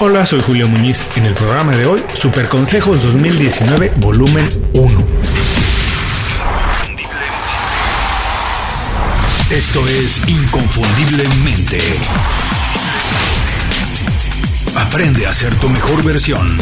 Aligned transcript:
Hola, 0.00 0.24
soy 0.24 0.40
Julio 0.40 0.68
Muñiz. 0.68 1.04
En 1.16 1.24
el 1.24 1.34
programa 1.34 1.74
de 1.74 1.84
hoy, 1.84 2.00
Super 2.14 2.48
Consejos 2.48 3.02
2019, 3.02 3.94
volumen 3.96 4.48
1. 4.72 5.04
Esto 9.50 9.88
es 9.88 10.28
Inconfundiblemente. 10.28 11.78
Aprende 14.76 15.26
a 15.26 15.34
ser 15.34 15.52
tu 15.56 15.68
mejor 15.68 16.04
versión. 16.04 16.56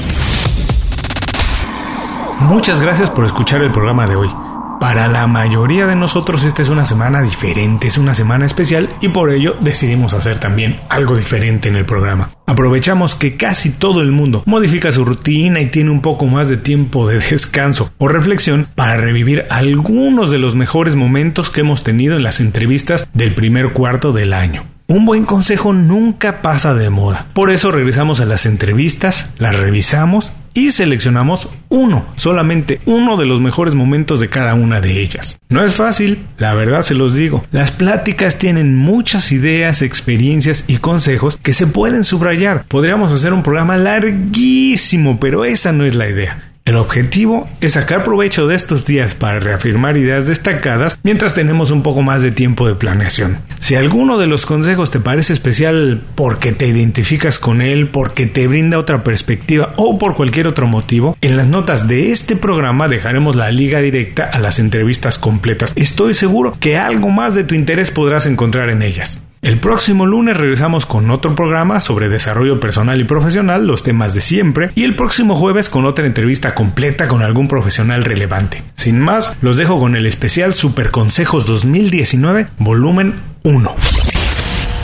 Muchas 2.41 2.81
gracias 2.81 3.11
por 3.11 3.27
escuchar 3.27 3.63
el 3.63 3.71
programa 3.71 4.07
de 4.07 4.17
hoy. 4.17 4.56
Para 4.81 5.09
la 5.09 5.27
mayoría 5.27 5.87
de 5.87 5.97
nosotros 5.97 6.45
esta 6.45 6.61
es 6.61 6.69
una 6.69 6.85
semana 6.85 7.23
diferente, 7.23 7.87
es 7.87 7.97
una 7.97 8.13
semana 8.13 8.45
especial 8.45 8.91
y 9.01 9.09
por 9.09 9.31
ello 9.31 9.57
decidimos 9.61 10.13
hacer 10.13 10.39
también 10.39 10.77
algo 10.89 11.17
diferente 11.17 11.69
en 11.69 11.77
el 11.77 11.87
programa. 11.87 12.31
Aprovechamos 12.47 13.15
que 13.15 13.37
casi 13.37 13.71
todo 13.71 14.03
el 14.03 14.13
mundo 14.13 14.43
modifica 14.45 14.93
su 14.93 15.05
rutina 15.05 15.61
y 15.61 15.67
tiene 15.67 15.91
un 15.91 16.03
poco 16.03 16.27
más 16.27 16.49
de 16.49 16.59
tiempo 16.59 17.09
de 17.09 17.19
descanso 17.19 17.91
o 17.99 18.09
reflexión 18.09 18.69
para 18.75 18.99
revivir 18.99 19.47
algunos 19.51 20.31
de 20.31 20.39
los 20.39 20.55
mejores 20.55 20.95
momentos 20.95 21.51
que 21.51 21.63
hemos 21.63 21.83
tenido 21.83 22.17
en 22.17 22.23
las 22.23 22.41
entrevistas 22.41 23.09
del 23.15 23.33
primer 23.33 23.73
cuarto 23.73 24.13
del 24.13 24.35
año. 24.35 24.65
Un 24.89 25.05
buen 25.05 25.25
consejo 25.25 25.73
nunca 25.73 26.43
pasa 26.43 26.75
de 26.75 26.91
moda. 26.91 27.27
Por 27.33 27.51
eso 27.51 27.73
regresamos 27.73 28.21
a 28.21 28.25
las 28.25 28.47
entrevistas, 28.47 29.33
las 29.39 29.57
revisamos 29.57 30.33
y 30.57 30.73
seleccionamos 30.73 31.51
uno, 31.69 32.07
solamente 32.17 32.81
uno 32.87 33.19
de 33.19 33.27
los 33.27 33.43
mejores 33.43 33.75
momentos 33.75 34.21
de 34.21 34.29
cada 34.29 34.55
una 34.55 34.81
de 34.81 35.03
ellas. 35.03 35.39
No 35.51 35.63
es 35.63 35.75
fácil, 35.75 36.27
la 36.39 36.55
verdad 36.55 36.81
se 36.81 36.95
los 36.95 37.15
digo. 37.15 37.45
Las 37.53 37.73
pláticas 37.73 38.39
tienen 38.39 38.75
muchas 38.75 39.33
ideas, 39.33 39.83
experiencias 39.83 40.65
y 40.67 40.79
consejos 40.79 41.39
que 41.43 41.53
se 41.53 41.67
pueden 41.67 42.05
subrayar. 42.05 42.65
Podríamos 42.69 43.13
hacer 43.13 43.35
un 43.35 43.43
programa 43.43 43.77
larguísimo, 43.77 45.21
pero 45.21 45.45
esa 45.45 45.73
no 45.73 45.85
es 45.85 45.95
la 45.95 46.09
idea. 46.09 46.56
El 46.67 46.75
objetivo 46.75 47.49
es 47.61 47.75
sacar 47.75 48.03
provecho 48.03 48.49
de 48.49 48.57
estos 48.57 48.85
días 48.85 49.15
para 49.15 49.39
reafirmar 49.39 49.97
ideas 49.97 50.27
destacadas 50.27 50.99
mientras 51.05 51.33
tenemos 51.33 51.71
un 51.71 51.85
poco 51.85 52.03
más 52.03 52.25
de 52.25 52.33
tiempo 52.33 52.67
de 52.67 52.75
planeación. 52.75 53.39
Si 53.61 53.77
alguno 53.77 54.19
de 54.19 54.27
los 54.27 54.47
consejos 54.47 54.91
te 54.91 54.99
parece 54.99 55.33
especial 55.33 56.03
porque 56.17 56.51
te 56.51 56.67
identificas 56.67 57.39
con 57.39 57.63
él, 57.63 57.89
porque 57.91 58.27
te 58.27 58.49
brinda 58.49 58.81
otra 58.81 59.05
perspectiva 59.05 59.75
o 59.77 59.97
por 59.97 60.17
cualquier 60.17 60.49
otro 60.49 60.67
motivo, 60.67 61.17
en 61.21 61.37
las 61.37 61.47
notas 61.47 61.87
de 61.87 62.11
este 62.11 62.35
programa 62.35 62.89
dejaremos 62.89 63.37
la 63.37 63.53
liga 63.53 63.81
directa 63.81 64.25
a 64.25 64.41
las 64.41 64.59
entrevistas 64.59 65.21
completas. 65.21 65.73
Estoy 65.77 66.15
seguro 66.15 66.57
que 66.59 66.77
algo 66.77 67.11
más 67.11 67.37
de 67.37 67.45
tu 67.45 67.55
interés 67.55 67.93
podrás 67.93 68.27
encontrar 68.27 68.71
en 68.71 68.83
ellas. 68.83 69.21
El 69.47 69.61
próximo 69.61 70.07
lunes 70.07 70.37
regresamos 70.37 70.87
con 70.87 71.09
otro 71.09 71.37
programa 71.37 71.79
sobre 71.79 72.09
desarrollo 72.09 72.59
personal 72.59 73.01
y 73.01 73.05
profesional, 73.05 73.65
los 73.65 73.85
temas 73.85 74.13
de 74.13 74.21
siempre, 74.21 74.73
y 74.75 74.83
el 74.83 74.97
próximo 74.97 75.37
jueves 75.37 75.71
con 75.71 75.87
otra 75.87 76.05
entrevista 76.05 76.53
completa 76.53 77.07
con 77.07 77.23
algún 77.23 77.47
profesional 77.47 78.03
relevante. 78.03 78.65
Sin 78.75 78.99
más, 78.99 79.37
los 79.43 79.57
dejo 79.57 79.79
con 79.79 79.95
el 79.95 80.05
especial 80.07 80.53
Super 80.53 80.91
Consejos 80.91 81.47
2019, 81.47 82.49
volumen 82.59 83.15
1. 83.45 83.71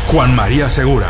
Juan 0.07 0.37
María 0.37 0.71
Segura. 0.71 1.09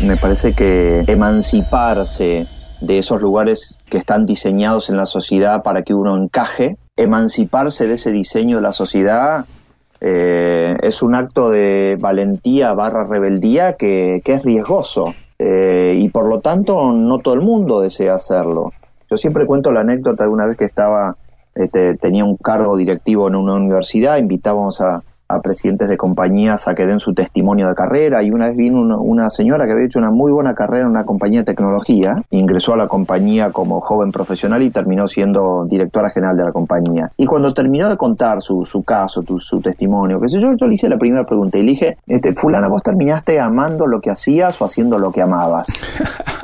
Me 0.00 0.16
parece 0.16 0.54
que 0.54 1.04
emanciparse 1.08 2.46
de 2.80 2.98
esos 2.98 3.20
lugares 3.20 3.76
que 3.90 3.98
están 3.98 4.24
diseñados 4.24 4.88
en 4.88 4.96
la 4.96 5.04
sociedad 5.04 5.62
para 5.62 5.82
que 5.82 5.92
uno 5.92 6.16
encaje, 6.16 6.78
emanciparse 6.96 7.86
de 7.86 7.96
ese 7.96 8.12
diseño 8.12 8.56
de 8.56 8.62
la 8.62 8.72
sociedad 8.72 9.44
eh, 10.00 10.74
es 10.82 11.02
un 11.02 11.14
acto 11.14 11.50
de 11.50 11.96
valentía 11.98 12.72
barra 12.74 13.04
rebeldía 13.04 13.74
que, 13.74 14.22
es 14.24 14.42
riesgoso 14.42 15.14
eh, 15.38 15.96
y 15.98 16.08
por 16.10 16.28
lo 16.28 16.40
tanto 16.40 16.92
no 16.92 17.18
todo 17.18 17.34
el 17.34 17.40
mundo 17.40 17.80
desea 17.80 18.14
hacerlo. 18.14 18.72
Yo 19.10 19.16
siempre 19.16 19.46
cuento 19.46 19.72
la 19.72 19.80
anécdota 19.80 20.24
de 20.24 20.30
una 20.30 20.46
vez 20.46 20.56
que 20.56 20.64
estaba, 20.64 21.16
este, 21.54 21.96
tenía 21.96 22.24
un 22.24 22.36
cargo 22.36 22.76
directivo 22.76 23.28
en 23.28 23.36
una 23.36 23.54
universidad, 23.54 24.18
invitábamos 24.18 24.80
a, 24.80 25.02
a 25.28 25.40
presidentes 25.40 25.88
de 25.88 25.96
compañías 25.96 26.66
a 26.68 26.74
que 26.74 26.86
den 26.86 27.00
su 27.00 27.12
testimonio 27.12 27.68
de 27.68 27.74
carrera 27.74 28.22
y 28.22 28.30
una 28.30 28.48
vez 28.48 28.56
vino 28.56 29.00
una, 29.00 29.30
señora 29.30 29.66
que 29.66 29.72
había 29.72 29.86
hecho 29.86 29.98
una 29.98 30.10
muy 30.10 30.32
buena 30.32 30.54
carrera 30.54 30.84
en 30.84 30.90
una 30.90 31.04
compañía 31.04 31.40
de 31.40 31.44
tecnología, 31.44 32.22
ingresó 32.30 32.74
a 32.74 32.76
la 32.76 32.86
compañía 32.86 33.50
como 33.50 33.80
joven 33.80 34.10
profesional 34.10 34.62
y 34.62 34.70
terminó 34.70 35.06
siendo 35.06 35.66
directora 35.68 36.10
general 36.10 36.36
de 36.36 36.44
la 36.44 36.52
compañía. 36.52 37.10
Y 37.16 37.26
cuando 37.26 37.52
terminó 37.52 37.88
de 37.88 37.96
contar 37.96 38.40
su, 38.40 38.64
su 38.64 38.82
caso, 38.82 39.22
su 39.38 39.60
testimonio, 39.60 40.20
qué 40.20 40.28
sé 40.28 40.40
yo, 40.40 40.48
yo 40.56 40.66
le 40.66 40.74
hice 40.74 40.88
la 40.88 40.98
primera 40.98 41.24
pregunta 41.24 41.58
y 41.58 41.62
le 41.62 41.72
dije, 41.72 41.98
este, 42.06 42.34
fulana, 42.34 42.68
vos 42.68 42.82
terminaste 42.82 43.38
amando 43.38 43.86
lo 43.86 44.00
que 44.00 44.10
hacías 44.10 44.60
o 44.60 44.64
haciendo 44.64 44.98
lo 44.98 45.12
que 45.12 45.22
amabas. 45.22 45.68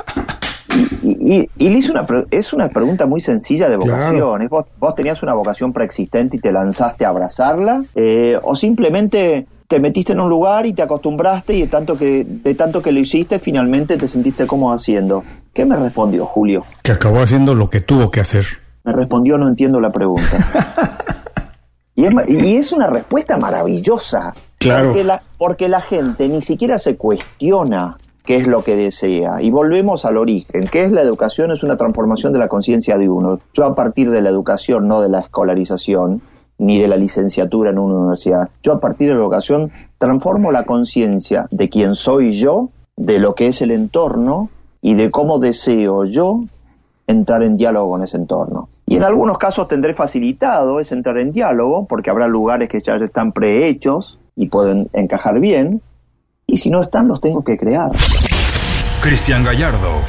Y, 1.01 1.47
le 1.57 1.77
hice 1.77 1.91
una, 1.91 2.05
es 2.31 2.53
una 2.53 2.69
pregunta 2.69 3.05
muy 3.05 3.21
sencilla 3.21 3.69
de 3.69 3.77
vocación. 3.77 4.47
¿Vos, 4.49 4.65
¿Vos, 4.79 4.95
tenías 4.95 5.21
una 5.23 5.33
vocación 5.33 5.73
preexistente 5.73 6.37
y 6.37 6.39
te 6.39 6.51
lanzaste 6.51 7.05
a 7.05 7.09
abrazarla? 7.09 7.83
Eh, 7.95 8.37
¿O 8.43 8.55
simplemente 8.55 9.47
te 9.67 9.79
metiste 9.79 10.13
en 10.13 10.19
un 10.19 10.29
lugar 10.29 10.65
y 10.65 10.73
te 10.73 10.81
acostumbraste 10.81 11.55
y 11.55 11.61
de 11.61 11.67
tanto 11.67 11.97
que, 11.97 12.23
de 12.25 12.55
tanto 12.55 12.81
que 12.81 12.91
lo 12.91 12.99
hiciste, 12.99 13.39
finalmente 13.39 13.97
te 13.97 14.07
sentiste 14.07 14.45
cómodo 14.47 14.73
haciendo? 14.73 15.23
¿Qué 15.53 15.65
me 15.65 15.75
respondió 15.75 16.25
Julio? 16.25 16.65
Que 16.83 16.91
acabó 16.91 17.21
haciendo 17.21 17.55
lo 17.55 17.69
que 17.69 17.79
tuvo 17.79 18.11
que 18.11 18.19
hacer. 18.19 18.45
Me 18.83 18.93
respondió, 18.93 19.37
no 19.37 19.47
entiendo 19.47 19.81
la 19.81 19.91
pregunta. 19.91 20.37
y, 21.95 22.05
es, 22.05 22.13
y 22.27 22.55
es 22.55 22.71
una 22.71 22.87
respuesta 22.87 23.37
maravillosa. 23.37 24.33
Claro. 24.59 24.87
Porque 24.87 25.03
la, 25.03 25.23
porque 25.37 25.69
la 25.69 25.81
gente 25.81 26.27
ni 26.27 26.41
siquiera 26.41 26.77
se 26.77 26.95
cuestiona 26.95 27.97
qué 28.25 28.35
es 28.35 28.47
lo 28.47 28.63
que 28.63 28.75
desea. 28.75 29.41
Y 29.41 29.51
volvemos 29.51 30.05
al 30.05 30.17
origen. 30.17 30.67
¿Qué 30.71 30.83
es 30.83 30.91
la 30.91 31.01
educación? 31.01 31.51
Es 31.51 31.63
una 31.63 31.77
transformación 31.77 32.33
de 32.33 32.39
la 32.39 32.47
conciencia 32.47 32.97
de 32.97 33.07
uno. 33.07 33.39
Yo 33.53 33.65
a 33.65 33.75
partir 33.75 34.09
de 34.09 34.21
la 34.21 34.29
educación, 34.29 34.87
no 34.87 35.01
de 35.01 35.09
la 35.09 35.19
escolarización, 35.19 36.21
ni 36.57 36.79
de 36.79 36.87
la 36.87 36.97
licenciatura 36.97 37.71
en 37.71 37.79
una 37.79 37.95
universidad, 37.95 38.49
yo 38.63 38.73
a 38.73 38.79
partir 38.79 39.09
de 39.09 39.15
la 39.15 39.21
educación 39.21 39.71
transformo 39.97 40.51
la 40.51 40.63
conciencia 40.63 41.47
de 41.51 41.69
quién 41.69 41.95
soy 41.95 42.31
yo, 42.31 42.69
de 42.95 43.19
lo 43.19 43.35
que 43.35 43.47
es 43.47 43.61
el 43.61 43.71
entorno 43.71 44.49
y 44.81 44.95
de 44.95 45.11
cómo 45.11 45.39
deseo 45.39 46.05
yo 46.05 46.45
entrar 47.07 47.43
en 47.43 47.57
diálogo 47.57 47.91
con 47.91 48.03
ese 48.03 48.17
entorno. 48.17 48.69
Y 48.87 48.97
en 48.97 49.03
algunos 49.03 49.37
casos 49.37 49.67
tendré 49.67 49.93
facilitado 49.93 50.79
ese 50.79 50.95
entrar 50.95 51.17
en 51.17 51.31
diálogo, 51.31 51.85
porque 51.87 52.09
habrá 52.09 52.27
lugares 52.27 52.69
que 52.69 52.81
ya 52.81 52.95
están 52.95 53.31
prehechos 53.31 54.19
y 54.35 54.47
pueden 54.47 54.89
encajar 54.93 55.39
bien, 55.39 55.81
y 56.55 56.57
si 56.57 56.69
no 56.69 56.81
están, 56.81 57.09
los 57.09 57.19
tengo 57.19 57.43
que 57.43 57.57
crear. 57.57 57.91
Cristian 59.01 59.43
Gallardo. 59.43 59.99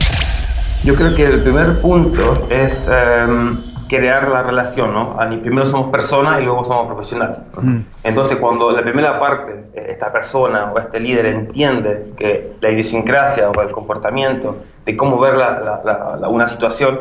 Yo 0.85 0.95
creo 0.95 1.13
que 1.13 1.25
el 1.25 1.43
primer 1.43 1.81
punto 1.81 2.47
es 2.49 2.89
em, 2.89 3.61
crear 3.89 4.29
la 4.29 4.45
relación, 4.45 4.95
¿no? 4.95 5.17
Primero 5.43 5.67
somos 5.67 5.91
personas 5.91 6.41
y 6.41 6.45
luego 6.45 6.65
somos 6.65 6.87
profesionales. 6.87 7.39
Mm. 7.61 7.79
Entonces, 8.05 8.37
cuando 8.39 8.71
la 8.71 8.83
primera 8.83 9.19
parte, 9.19 9.71
eh, 9.75 9.87
esta 9.89 10.13
persona 10.13 10.71
o 10.73 10.79
este 10.79 11.01
líder 11.01 11.27
entiende 11.27 12.13
que 12.17 12.53
la 12.61 12.71
idiosincrasia 12.71 13.51
o 13.51 13.61
el 13.61 13.73
comportamiento 13.73 14.59
de 14.85 14.97
cómo 14.97 15.19
ver 15.19 15.35
la, 15.37 16.29
una 16.29 16.47
situación 16.47 17.01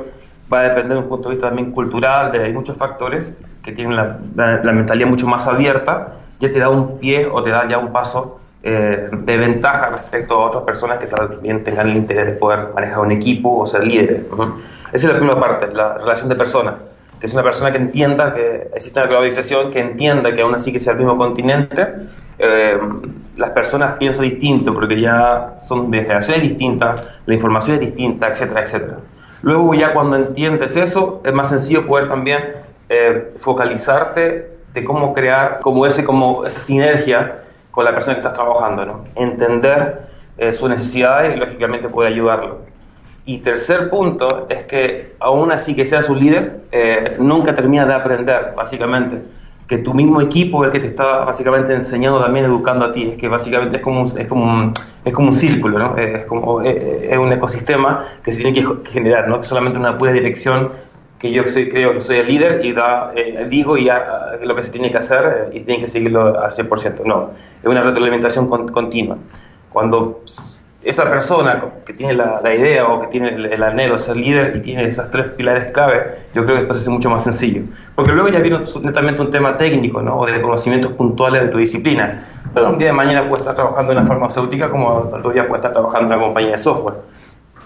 va 0.51 0.61
a 0.61 0.63
depender 0.63 0.97
de 0.97 1.03
un 1.03 1.09
punto 1.09 1.29
de 1.29 1.35
vista 1.35 1.49
también 1.49 1.71
cultural, 1.71 2.31
de 2.31 2.45
hay 2.45 2.53
muchos 2.53 2.75
factores 2.75 3.35
que 3.63 3.73
tienen 3.73 3.95
la 3.95 4.71
mentalidad 4.73 5.07
mucho 5.07 5.27
más 5.27 5.45
abierta, 5.45 6.15
ya 6.39 6.49
te 6.49 6.57
da 6.57 6.69
un 6.69 6.97
pie 6.97 7.27
o 7.27 7.43
te 7.43 7.51
da 7.51 7.67
ya 7.67 7.77
un 7.77 7.91
paso 7.91 8.39
eh, 8.67 9.09
de 9.11 9.37
ventaja 9.37 9.91
respecto 9.91 10.33
a 10.33 10.47
otras 10.47 10.63
personas 10.63 10.97
que 10.97 11.05
también 11.05 11.63
tengan 11.63 11.87
el 11.87 11.97
interés 11.97 12.25
de 12.25 12.31
poder 12.31 12.69
manejar 12.73 12.97
un 13.01 13.11
equipo 13.11 13.59
o 13.59 13.67
ser 13.67 13.85
líderes. 13.85 14.23
Esa 14.91 15.07
es 15.07 15.13
la 15.13 15.19
primera 15.19 15.39
parte, 15.39 15.71
la 15.71 15.99
relación 15.99 16.29
de 16.29 16.35
persona, 16.35 16.73
que 17.19 17.27
es 17.27 17.33
una 17.35 17.43
persona 17.43 17.71
que 17.71 17.77
entienda 17.77 18.33
que 18.33 18.71
existe 18.73 18.99
una 18.99 19.07
globalización, 19.07 19.69
que 19.69 19.81
entienda 19.81 20.33
que 20.33 20.41
aún 20.41 20.55
así 20.55 20.71
que 20.71 20.79
sea 20.79 20.93
el 20.93 20.97
mismo 20.97 21.15
continente, 21.15 22.07
eh, 22.39 22.79
las 23.37 23.51
personas 23.51 23.97
piensan 23.99 24.23
distinto 24.23 24.73
porque 24.73 24.99
ya 24.99 25.57
son 25.61 25.91
de 25.91 26.01
generaciones 26.01 26.41
distintas, 26.41 27.19
la 27.27 27.35
información 27.35 27.75
es 27.75 27.81
distinta, 27.81 28.29
etcétera, 28.29 28.61
etcétera. 28.61 28.97
Luego 29.43 29.75
ya 29.75 29.93
cuando 29.93 30.15
entiendes 30.15 30.75
eso, 30.75 31.21
es 31.23 31.33
más 31.33 31.49
sencillo 31.49 31.85
poder 31.85 32.09
también 32.09 32.39
eh, 32.89 33.31
focalizarte 33.37 34.49
de 34.73 34.83
cómo 34.83 35.13
crear 35.13 35.59
como 35.61 35.85
ese 35.85 36.03
como 36.03 36.47
esa 36.47 36.59
sinergia 36.59 37.44
con 37.75 37.85
la 37.85 37.93
persona 37.93 38.15
que 38.15 38.21
estás 38.21 38.33
trabajando, 38.33 38.85
¿no? 38.85 39.03
entender 39.15 40.07
eh, 40.37 40.53
sus 40.53 40.69
necesidades 40.69 41.37
lógicamente 41.37 41.89
poder 41.89 42.13
ayudarlo. 42.13 42.61
Y 43.25 43.39
tercer 43.39 43.89
punto 43.89 44.47
es 44.49 44.63
que 44.65 45.15
aún 45.19 45.51
así 45.51 45.75
que 45.75 45.85
seas 45.85 46.09
un 46.09 46.19
líder, 46.19 46.61
eh, 46.71 47.15
nunca 47.19 47.53
terminas 47.53 47.87
de 47.87 47.93
aprender, 47.93 48.53
básicamente. 48.55 49.23
Que 49.67 49.79
tu 49.79 49.95
mismo 49.95 50.21
equipo 50.21 50.63
es 50.63 50.67
el 50.67 50.73
que 50.73 50.79
te 50.79 50.87
está 50.87 51.25
básicamente 51.25 51.73
enseñando 51.73 52.21
también, 52.21 52.45
educando 52.45 52.85
a 52.85 52.91
ti. 52.91 53.09
Es 53.13 53.17
que 53.17 53.27
básicamente 53.27 53.77
es 53.77 53.81
como 53.81 54.01
un, 54.01 54.19
es 54.19 54.27
como 54.27 54.73
es 55.03 55.13
como 55.13 55.29
un 55.29 55.33
círculo, 55.33 55.79
¿no? 55.79 55.97
Es, 55.97 56.25
como, 56.25 56.61
es, 56.61 57.17
un 57.17 57.31
ecosistema 57.31 58.05
que 58.23 58.31
se 58.31 58.43
tiene 58.43 58.53
que 58.53 58.89
generar, 58.91 59.27
no 59.27 59.39
es 59.39 59.47
solamente 59.47 59.79
una 59.79 59.97
pura 59.97 60.11
dirección 60.11 60.69
que 61.25 61.31
yo 61.31 61.45
soy, 61.45 61.69
creo 61.69 61.93
que 61.93 62.01
soy 62.01 62.17
el 62.17 62.27
líder 62.27 62.63
y 62.63 62.73
da, 62.73 63.11
eh, 63.15 63.47
digo 63.49 63.77
y 63.77 63.89
lo 64.43 64.55
que 64.55 64.63
se 64.63 64.71
tiene 64.71 64.91
que 64.91 64.97
hacer 64.97 65.49
eh, 65.51 65.57
y 65.57 65.61
tiene 65.61 65.81
que 65.81 65.87
seguirlo 65.87 66.39
al 66.39 66.51
100%. 66.51 67.03
No, 67.05 67.31
es 67.61 67.69
una 67.69 67.81
retroalimentación 67.81 68.47
continua. 68.47 69.17
Cuando 69.71 70.21
esa 70.85 71.09
persona 71.09 71.63
que 71.83 71.93
tiene 71.93 72.13
la, 72.13 72.41
idea 72.53 72.87
o 72.87 73.01
que 73.01 73.07
tiene 73.07 73.29
el, 73.29 73.63
anhelo 73.63 73.93
de 73.93 73.99
ser 73.99 74.15
líder 74.15 74.55
y 74.57 74.61
tiene 74.61 74.87
esas 74.87 75.09
tres 75.09 75.27
pilares 75.35 75.71
clave, 75.71 76.27
yo 76.35 76.45
creo 76.45 76.57
que 76.57 76.61
después 76.61 76.81
es 76.81 76.87
mucho 76.87 77.09
más 77.09 77.23
sencillo. 77.23 77.63
Porque 77.95 78.11
luego 78.11 78.29
ya 78.29 78.39
viene 78.39 78.59
netamente 78.81 79.21
un 79.21 79.31
tema 79.31 79.57
técnico, 79.57 80.01
¿no? 80.03 80.19
O 80.19 80.25
de 80.27 80.39
conocimientos 80.41 80.91
puntuales 80.93 81.41
de 81.41 81.47
tu 81.47 81.57
disciplina. 81.57 82.27
Pero 82.53 82.69
un 82.69 82.77
día 82.77 82.87
de 82.87 82.93
mañana 82.93 83.27
puedes 83.27 83.39
estar 83.39 83.55
trabajando 83.55 83.93
en 83.93 83.97
una 83.97 84.07
farmacéutica 84.07 84.69
como 84.69 84.89
otro 84.89 85.31
día 85.31 85.47
puedes 85.47 85.65
estar 85.65 85.73
trabajando 85.73 86.13
en 86.13 86.19
una 86.19 86.27
compañía 86.27 86.51
de 86.51 86.59
software. 86.59 86.95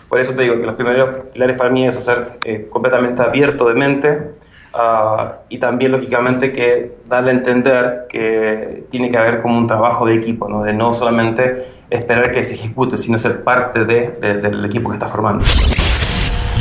Por 0.09 0.19
eso 0.19 0.33
te 0.33 0.41
digo 0.41 0.59
que 0.59 0.65
los 0.65 0.75
primeros 0.75 1.27
pilares 1.31 1.55
para 1.55 1.69
mí 1.69 1.87
es 1.87 1.95
ser 1.95 2.39
eh, 2.43 2.67
completamente 2.69 3.21
abierto 3.21 3.67
de 3.67 3.75
mente 3.75 4.31
ah, 4.73 5.35
y 5.49 5.59
también, 5.59 5.91
lógicamente, 5.91 6.51
que 6.51 6.97
darle 7.07 7.29
a 7.29 7.33
entender 7.35 8.07
que 8.09 8.85
tiene 8.89 9.11
que 9.11 9.17
haber 9.17 9.43
como 9.43 9.57
un 9.57 9.67
trabajo 9.67 10.07
de 10.07 10.15
equipo, 10.15 10.49
¿no? 10.49 10.63
de 10.63 10.73
no 10.73 10.95
solamente 10.95 11.63
esperar 11.91 12.31
que 12.31 12.43
se 12.43 12.55
ejecute, 12.55 12.97
sino 12.97 13.19
ser 13.19 13.43
parte 13.43 13.85
de, 13.85 14.09
del 14.19 14.65
equipo 14.65 14.89
que 14.89 14.95
está 14.95 15.07
formando. 15.07 15.45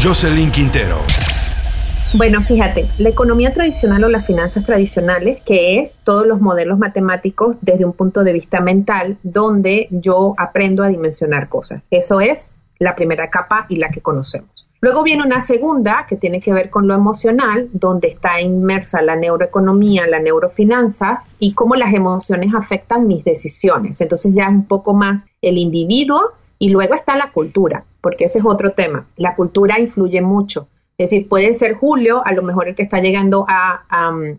Jocelyn 0.02 0.50
Quintero. 0.50 0.98
Bueno, 2.14 2.40
fíjate, 2.40 2.86
la 2.96 3.10
economía 3.10 3.52
tradicional 3.52 4.04
o 4.04 4.08
las 4.08 4.26
finanzas 4.26 4.64
tradicionales, 4.64 5.42
que 5.42 5.80
es 5.80 6.00
todos 6.04 6.26
los 6.26 6.40
modelos 6.40 6.78
matemáticos 6.78 7.56
desde 7.60 7.84
un 7.84 7.92
punto 7.92 8.24
de 8.24 8.32
vista 8.32 8.60
mental, 8.60 9.18
donde 9.22 9.88
yo 9.90 10.34
aprendo 10.38 10.82
a 10.82 10.88
dimensionar 10.88 11.50
cosas. 11.50 11.86
Eso 11.90 12.20
es 12.20 12.57
la 12.78 12.94
primera 12.94 13.30
capa 13.30 13.66
y 13.68 13.76
la 13.76 13.90
que 13.90 14.00
conocemos. 14.00 14.68
Luego 14.80 15.02
viene 15.02 15.24
una 15.24 15.40
segunda 15.40 16.06
que 16.08 16.16
tiene 16.16 16.40
que 16.40 16.52
ver 16.52 16.70
con 16.70 16.86
lo 16.86 16.94
emocional, 16.94 17.68
donde 17.72 18.08
está 18.08 18.40
inmersa 18.40 19.02
la 19.02 19.16
neuroeconomía, 19.16 20.06
la 20.06 20.20
neurofinanzas 20.20 21.28
y 21.40 21.52
cómo 21.54 21.74
las 21.74 21.92
emociones 21.92 22.54
afectan 22.54 23.08
mis 23.08 23.24
decisiones. 23.24 24.00
Entonces 24.00 24.32
ya 24.34 24.44
es 24.44 24.50
un 24.50 24.66
poco 24.66 24.94
más 24.94 25.24
el 25.42 25.58
individuo 25.58 26.32
y 26.60 26.68
luego 26.68 26.94
está 26.94 27.16
la 27.16 27.32
cultura, 27.32 27.84
porque 28.00 28.26
ese 28.26 28.38
es 28.38 28.44
otro 28.44 28.72
tema. 28.72 29.06
La 29.16 29.34
cultura 29.34 29.80
influye 29.80 30.20
mucho. 30.20 30.68
Es 30.96 31.10
decir, 31.10 31.28
puede 31.28 31.54
ser 31.54 31.74
Julio, 31.74 32.22
a 32.24 32.32
lo 32.32 32.42
mejor 32.42 32.68
el 32.68 32.74
que 32.74 32.82
está 32.82 33.00
llegando 33.00 33.46
a, 33.48 33.82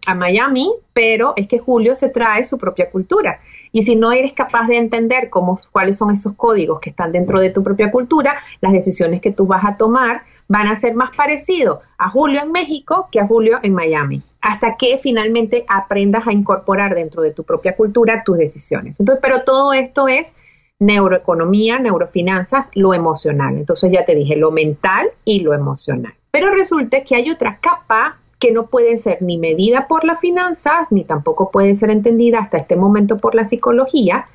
a 0.05 0.15
Miami, 0.15 0.71
pero 0.93 1.33
es 1.35 1.47
que 1.47 1.59
Julio 1.59 1.95
se 1.95 2.09
trae 2.09 2.43
su 2.43 2.57
propia 2.57 2.89
cultura. 2.89 3.39
Y 3.71 3.83
si 3.83 3.95
no 3.95 4.11
eres 4.11 4.33
capaz 4.33 4.67
de 4.67 4.77
entender 4.77 5.29
cómo, 5.29 5.57
cuáles 5.71 5.97
son 5.97 6.11
esos 6.11 6.33
códigos 6.33 6.79
que 6.79 6.89
están 6.89 7.11
dentro 7.11 7.39
de 7.39 7.51
tu 7.51 7.63
propia 7.63 7.91
cultura, 7.91 8.41
las 8.61 8.73
decisiones 8.73 9.21
que 9.21 9.31
tú 9.31 9.45
vas 9.45 9.63
a 9.65 9.77
tomar 9.77 10.23
van 10.47 10.67
a 10.67 10.75
ser 10.75 10.95
más 10.95 11.15
parecidos 11.15 11.79
a 11.97 12.09
Julio 12.09 12.41
en 12.41 12.51
México 12.51 13.07
que 13.11 13.19
a 13.19 13.27
Julio 13.27 13.59
en 13.61 13.73
Miami, 13.73 14.23
hasta 14.41 14.75
que 14.77 14.97
finalmente 14.97 15.63
aprendas 15.67 16.27
a 16.27 16.33
incorporar 16.33 16.95
dentro 16.95 17.21
de 17.21 17.31
tu 17.31 17.43
propia 17.43 17.75
cultura 17.75 18.23
tus 18.25 18.37
decisiones. 18.37 18.99
Entonces, 18.99 19.21
pero 19.21 19.43
todo 19.43 19.73
esto 19.73 20.07
es 20.07 20.33
neuroeconomía, 20.79 21.77
neurofinanzas, 21.77 22.71
lo 22.73 22.93
emocional. 22.93 23.57
Entonces 23.57 23.91
ya 23.91 24.05
te 24.05 24.15
dije 24.15 24.35
lo 24.37 24.51
mental 24.51 25.09
y 25.25 25.41
lo 25.41 25.53
emocional. 25.53 26.13
Pero 26.31 26.51
resulta 26.51 27.03
que 27.03 27.15
hay 27.15 27.29
otra 27.29 27.59
capa 27.61 28.18
que 28.39 28.51
no 28.51 28.67
puede 28.67 28.97
ser 28.97 29.21
ni 29.21 29.37
medida 29.37 29.87
por 29.87 30.05
las 30.05 30.19
finanzas, 30.19 30.91
ni 30.91 31.03
tampoco 31.03 31.51
puede 31.51 31.75
ser 31.75 31.89
entendida 31.91 32.39
hasta 32.39 32.57
este 32.57 32.75
momento 32.75 33.17
por 33.17 33.35
la 33.35 33.43
psicología, 33.43 34.25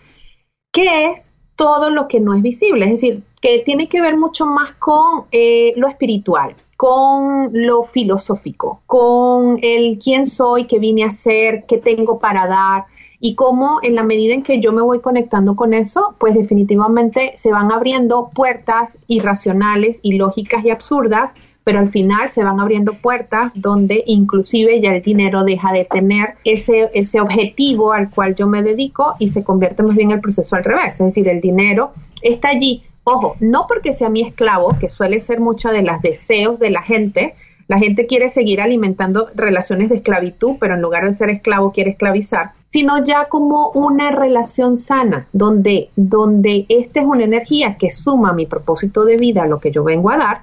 que 0.72 1.06
es 1.06 1.32
todo 1.56 1.90
lo 1.90 2.06
que 2.08 2.20
no 2.20 2.34
es 2.34 2.42
visible, 2.42 2.84
es 2.84 2.90
decir, 2.92 3.22
que 3.40 3.60
tiene 3.60 3.88
que 3.88 4.00
ver 4.00 4.16
mucho 4.16 4.44
más 4.44 4.72
con 4.74 5.24
eh, 5.32 5.72
lo 5.76 5.88
espiritual, 5.88 6.54
con 6.76 7.50
lo 7.52 7.84
filosófico, 7.84 8.82
con 8.86 9.58
el 9.62 9.98
quién 9.98 10.26
soy, 10.26 10.66
qué 10.66 10.78
vine 10.78 11.04
a 11.04 11.10
ser, 11.10 11.64
qué 11.66 11.78
tengo 11.78 12.18
para 12.18 12.46
dar 12.46 12.84
y 13.20 13.36
cómo 13.36 13.78
en 13.82 13.94
la 13.94 14.02
medida 14.02 14.34
en 14.34 14.42
que 14.42 14.60
yo 14.60 14.72
me 14.72 14.82
voy 14.82 15.00
conectando 15.00 15.56
con 15.56 15.72
eso, 15.72 16.14
pues 16.18 16.34
definitivamente 16.34 17.32
se 17.36 17.52
van 17.52 17.72
abriendo 17.72 18.30
puertas 18.34 18.98
irracionales, 19.06 20.00
ilógicas 20.02 20.64
y 20.64 20.70
absurdas 20.70 21.34
pero 21.64 21.78
al 21.78 21.90
final 21.90 22.30
se 22.30 22.44
van 22.44 22.60
abriendo 22.60 22.94
puertas 22.94 23.52
donde 23.54 24.04
inclusive 24.06 24.80
ya 24.80 24.94
el 24.94 25.02
dinero 25.02 25.44
deja 25.44 25.72
de 25.72 25.86
tener 25.86 26.34
ese, 26.44 26.90
ese 26.94 27.20
objetivo 27.20 27.92
al 27.92 28.10
cual 28.10 28.34
yo 28.36 28.46
me 28.46 28.62
dedico 28.62 29.14
y 29.18 29.28
se 29.28 29.42
convierte 29.42 29.82
más 29.82 29.96
bien 29.96 30.10
el 30.10 30.20
proceso 30.20 30.54
al 30.54 30.64
revés, 30.64 30.94
es 30.94 31.06
decir, 31.06 31.28
el 31.28 31.40
dinero 31.40 31.92
está 32.22 32.50
allí, 32.50 32.84
ojo, 33.02 33.36
no 33.40 33.66
porque 33.66 33.94
sea 33.94 34.10
mi 34.10 34.22
esclavo, 34.22 34.76
que 34.78 34.88
suele 34.88 35.20
ser 35.20 35.40
mucho 35.40 35.70
de 35.70 35.82
los 35.82 36.00
deseos 36.02 36.58
de 36.58 36.70
la 36.70 36.82
gente, 36.82 37.34
la 37.66 37.78
gente 37.78 38.06
quiere 38.06 38.28
seguir 38.28 38.60
alimentando 38.60 39.28
relaciones 39.34 39.88
de 39.88 39.96
esclavitud, 39.96 40.56
pero 40.60 40.74
en 40.74 40.82
lugar 40.82 41.06
de 41.06 41.14
ser 41.14 41.30
esclavo 41.30 41.72
quiere 41.72 41.92
esclavizar, 41.92 42.52
sino 42.68 43.02
ya 43.02 43.28
como 43.28 43.70
una 43.70 44.10
relación 44.10 44.76
sana, 44.76 45.28
donde, 45.32 45.88
donde 45.96 46.66
esta 46.68 47.00
es 47.00 47.06
una 47.06 47.24
energía 47.24 47.76
que 47.78 47.90
suma 47.90 48.34
mi 48.34 48.46
propósito 48.46 49.06
de 49.06 49.16
vida, 49.16 49.44
a 49.44 49.46
lo 49.46 49.60
que 49.60 49.70
yo 49.70 49.82
vengo 49.82 50.10
a 50.10 50.18
dar, 50.18 50.42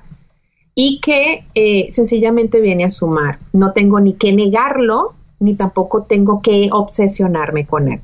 y 0.75 0.99
que 0.99 1.45
eh, 1.53 1.87
sencillamente 1.89 2.61
viene 2.61 2.85
a 2.85 2.89
sumar. 2.89 3.39
No 3.53 3.73
tengo 3.73 3.99
ni 3.99 4.13
que 4.13 4.31
negarlo, 4.31 5.13
ni 5.39 5.55
tampoco 5.55 6.03
tengo 6.03 6.41
que 6.41 6.69
obsesionarme 6.71 7.65
con 7.65 7.91
él. 7.91 8.01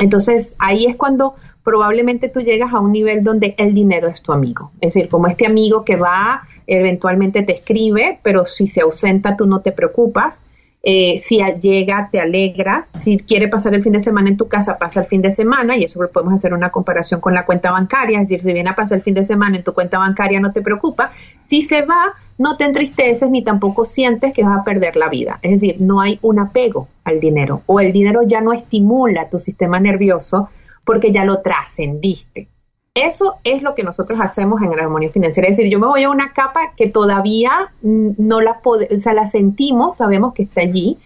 Entonces 0.00 0.56
ahí 0.58 0.86
es 0.86 0.96
cuando 0.96 1.34
probablemente 1.62 2.28
tú 2.28 2.40
llegas 2.40 2.72
a 2.72 2.80
un 2.80 2.92
nivel 2.92 3.22
donde 3.22 3.54
el 3.58 3.74
dinero 3.74 4.08
es 4.08 4.22
tu 4.22 4.32
amigo. 4.32 4.72
Es 4.80 4.94
decir, 4.94 5.08
como 5.08 5.26
este 5.26 5.46
amigo 5.46 5.84
que 5.84 5.96
va, 5.96 6.42
eventualmente 6.66 7.42
te 7.42 7.54
escribe, 7.54 8.18
pero 8.22 8.46
si 8.46 8.66
se 8.66 8.80
ausenta 8.80 9.36
tú 9.36 9.46
no 9.46 9.60
te 9.60 9.72
preocupas. 9.72 10.40
Eh, 10.82 11.16
si 11.16 11.38
llega, 11.60 12.08
te 12.10 12.20
alegras. 12.20 12.90
Si 12.94 13.18
quiere 13.18 13.48
pasar 13.48 13.74
el 13.74 13.82
fin 13.82 13.92
de 13.92 14.00
semana 14.00 14.30
en 14.30 14.36
tu 14.36 14.48
casa, 14.48 14.78
pasa 14.78 15.00
el 15.00 15.06
fin 15.06 15.22
de 15.22 15.30
semana 15.30 15.76
y 15.76 15.84
eso 15.84 16.00
podemos 16.12 16.34
hacer 16.34 16.52
una 16.54 16.70
comparación 16.70 17.20
con 17.20 17.34
la 17.34 17.44
cuenta 17.44 17.70
bancaria. 17.70 18.20
Es 18.20 18.28
decir, 18.28 18.42
si 18.42 18.52
viene 18.52 18.70
a 18.70 18.74
pasar 18.74 18.98
el 18.98 19.04
fin 19.04 19.14
de 19.14 19.24
semana 19.24 19.56
en 19.56 19.64
tu 19.64 19.72
cuenta 19.72 19.98
bancaria, 19.98 20.40
no 20.40 20.52
te 20.52 20.62
preocupa. 20.62 21.12
Si 21.42 21.62
se 21.62 21.82
va, 21.82 22.14
no 22.38 22.56
te 22.56 22.64
entristeces 22.64 23.30
ni 23.30 23.44
tampoco 23.44 23.84
sientes 23.84 24.32
que 24.32 24.42
vas 24.42 24.58
a 24.58 24.64
perder 24.64 24.96
la 24.96 25.08
vida. 25.08 25.38
Es 25.42 25.60
decir, 25.60 25.76
no 25.80 26.00
hay 26.00 26.18
un 26.22 26.40
apego 26.40 26.88
al 27.04 27.20
dinero 27.20 27.62
o 27.66 27.80
el 27.80 27.92
dinero 27.92 28.22
ya 28.24 28.40
no 28.40 28.52
estimula 28.52 29.28
tu 29.28 29.38
sistema 29.38 29.78
nervioso 29.78 30.48
porque 30.84 31.12
ya 31.12 31.24
lo 31.24 31.40
trascendiste. 31.40 32.48
Eso 32.94 33.36
es 33.42 33.62
lo 33.62 33.74
que 33.74 33.84
nosotros 33.84 34.20
hacemos 34.20 34.60
en 34.60 34.70
la 34.76 34.82
armonía 34.82 35.10
financiera. 35.10 35.48
Es 35.48 35.56
decir, 35.56 35.72
yo 35.72 35.78
me 35.78 35.86
voy 35.86 36.02
a 36.04 36.10
una 36.10 36.32
capa 36.32 36.74
que 36.76 36.88
todavía 36.88 37.72
no 37.80 38.40
la, 38.42 38.60
o 38.62 39.00
sea, 39.00 39.14
la 39.14 39.26
sentimos, 39.26 39.96
sabemos 39.96 40.34
que 40.34 40.42
está 40.42 40.60
allí, 40.60 40.98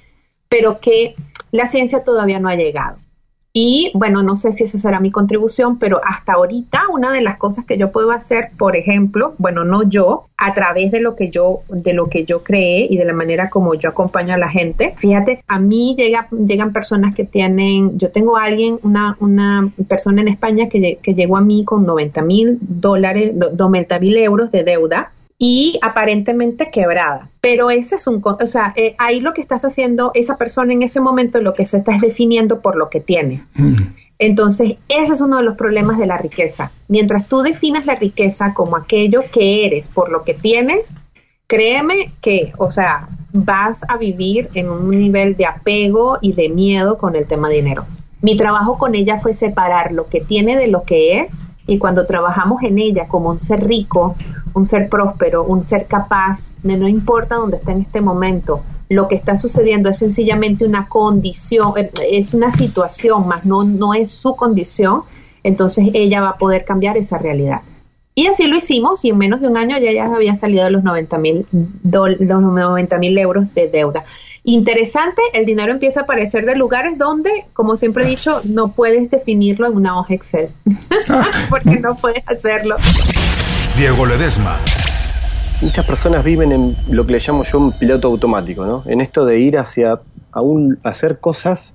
pero 0.48 0.80
que 0.80 1.14
la 1.52 1.66
ciencia 1.66 2.02
todavía 2.02 2.40
no 2.40 2.48
ha 2.48 2.56
llegado. 2.56 2.98
Y 3.58 3.90
bueno, 3.94 4.22
no 4.22 4.36
sé 4.36 4.52
si 4.52 4.64
esa 4.64 4.78
será 4.78 5.00
mi 5.00 5.10
contribución, 5.10 5.78
pero 5.78 5.98
hasta 6.04 6.34
ahorita 6.34 6.88
una 6.92 7.10
de 7.10 7.22
las 7.22 7.38
cosas 7.38 7.64
que 7.64 7.78
yo 7.78 7.90
puedo 7.90 8.10
hacer, 8.10 8.50
por 8.58 8.76
ejemplo, 8.76 9.34
bueno, 9.38 9.64
no 9.64 9.82
yo, 9.82 10.26
a 10.36 10.52
través 10.52 10.92
de 10.92 11.00
lo 11.00 11.16
que 11.16 11.30
yo, 11.30 11.60
de 11.70 11.94
lo 11.94 12.10
que 12.10 12.26
yo 12.26 12.44
creé 12.44 12.86
y 12.90 12.98
de 12.98 13.06
la 13.06 13.14
manera 13.14 13.48
como 13.48 13.74
yo 13.74 13.88
acompaño 13.88 14.34
a 14.34 14.36
la 14.36 14.50
gente. 14.50 14.92
Fíjate, 14.98 15.42
a 15.48 15.58
mí 15.58 15.94
llega, 15.96 16.28
llegan 16.32 16.74
personas 16.74 17.14
que 17.14 17.24
tienen, 17.24 17.98
yo 17.98 18.10
tengo 18.10 18.36
a 18.36 18.44
alguien, 18.44 18.78
una, 18.82 19.16
una 19.20 19.70
persona 19.88 20.20
en 20.20 20.28
España 20.28 20.68
que, 20.68 20.98
que 21.02 21.14
llegó 21.14 21.38
a 21.38 21.40
mí 21.40 21.64
con 21.64 21.86
90 21.86 22.20
mil 22.20 22.58
dólares, 22.60 23.32
90 23.34 23.98
mil 24.00 24.18
euros 24.18 24.52
de 24.52 24.64
deuda 24.64 25.12
y 25.38 25.78
aparentemente 25.82 26.70
quebrada. 26.70 27.30
Pero 27.40 27.70
ese 27.70 27.96
es 27.96 28.06
un, 28.06 28.22
o 28.24 28.46
sea, 28.46 28.72
eh, 28.76 28.94
ahí 28.98 29.20
lo 29.20 29.34
que 29.34 29.40
estás 29.40 29.64
haciendo, 29.64 30.10
esa 30.14 30.36
persona 30.36 30.72
en 30.72 30.82
ese 30.82 31.00
momento 31.00 31.40
lo 31.40 31.54
que 31.54 31.66
se 31.66 31.78
está 31.78 31.94
es 31.94 32.00
definiendo 32.00 32.60
por 32.60 32.76
lo 32.76 32.88
que 32.88 33.00
tiene. 33.00 33.44
Mm. 33.54 33.76
Entonces, 34.18 34.76
ese 34.88 35.12
es 35.12 35.20
uno 35.20 35.36
de 35.36 35.42
los 35.42 35.56
problemas 35.56 35.98
de 35.98 36.06
la 36.06 36.16
riqueza. 36.16 36.72
Mientras 36.88 37.28
tú 37.28 37.42
definas 37.42 37.84
la 37.84 37.96
riqueza 37.96 38.54
como 38.54 38.76
aquello 38.76 39.22
que 39.30 39.66
eres 39.66 39.88
por 39.88 40.10
lo 40.10 40.24
que 40.24 40.32
tienes, 40.32 40.86
créeme 41.46 42.12
que, 42.22 42.52
o 42.56 42.70
sea, 42.70 43.08
vas 43.32 43.80
a 43.86 43.98
vivir 43.98 44.48
en 44.54 44.70
un 44.70 44.90
nivel 44.90 45.36
de 45.36 45.44
apego 45.44 46.18
y 46.22 46.32
de 46.32 46.48
miedo 46.48 46.96
con 46.96 47.14
el 47.14 47.26
tema 47.26 47.50
dinero. 47.50 47.84
Mi 48.22 48.38
trabajo 48.38 48.78
con 48.78 48.94
ella 48.94 49.18
fue 49.18 49.34
separar 49.34 49.92
lo 49.92 50.06
que 50.06 50.22
tiene 50.22 50.56
de 50.56 50.68
lo 50.68 50.84
que 50.84 51.20
es 51.20 51.34
y 51.66 51.78
cuando 51.78 52.06
trabajamos 52.06 52.62
en 52.62 52.78
ella 52.78 53.08
como 53.08 53.30
un 53.30 53.40
ser 53.40 53.66
rico, 53.66 54.14
un 54.54 54.64
ser 54.64 54.88
próspero, 54.88 55.44
un 55.44 55.64
ser 55.64 55.86
capaz, 55.86 56.38
no 56.62 56.88
importa 56.88 57.36
dónde 57.36 57.58
esté 57.58 57.72
en 57.72 57.82
este 57.82 58.00
momento, 58.00 58.62
lo 58.88 59.08
que 59.08 59.16
está 59.16 59.36
sucediendo 59.36 59.90
es 59.90 59.98
sencillamente 59.98 60.64
una 60.64 60.88
condición, 60.88 61.72
eh, 61.76 61.90
es 62.10 62.34
una 62.34 62.50
situación, 62.50 63.26
más 63.26 63.44
no, 63.44 63.64
no 63.64 63.94
es 63.94 64.10
su 64.10 64.36
condición, 64.36 65.02
entonces 65.42 65.88
ella 65.92 66.20
va 66.20 66.30
a 66.30 66.38
poder 66.38 66.64
cambiar 66.64 66.96
esa 66.96 67.18
realidad. 67.18 67.62
Y 68.14 68.28
así 68.28 68.44
lo 68.44 68.56
hicimos 68.56 69.04
y 69.04 69.10
en 69.10 69.18
menos 69.18 69.40
de 69.42 69.48
un 69.48 69.58
año 69.58 69.76
ya, 69.78 69.92
ya 69.92 70.06
había 70.06 70.34
salido 70.34 70.70
los 70.70 70.82
90 70.82 71.18
mil 71.18 71.44
euros 73.18 73.52
de 73.54 73.68
deuda. 73.68 74.04
Interesante, 74.48 75.20
el 75.32 75.44
dinero 75.44 75.72
empieza 75.72 75.98
a 75.98 76.02
aparecer 76.04 76.46
de 76.46 76.54
lugares 76.54 76.96
donde, 76.96 77.46
como 77.52 77.74
siempre 77.74 78.04
he 78.04 78.06
dicho, 78.06 78.40
no 78.44 78.70
puedes 78.70 79.10
definirlo 79.10 79.66
en 79.66 79.74
una 79.74 79.98
hoja 79.98 80.14
Excel, 80.14 80.50
porque 81.50 81.80
no 81.80 81.96
puedes 81.96 82.22
hacerlo. 82.28 82.76
Diego 83.76 84.06
Ledesma. 84.06 84.60
Muchas 85.62 85.84
personas 85.84 86.22
viven 86.22 86.52
en 86.52 86.76
lo 86.88 87.04
que 87.04 87.14
le 87.14 87.18
llamo 87.18 87.42
yo 87.42 87.58
un 87.58 87.72
piloto 87.72 88.06
automático, 88.06 88.64
¿no? 88.64 88.84
En 88.86 89.00
esto 89.00 89.24
de 89.24 89.40
ir 89.40 89.58
hacia 89.58 89.94
a 89.94 90.42
hacer 90.84 91.18
cosas 91.18 91.74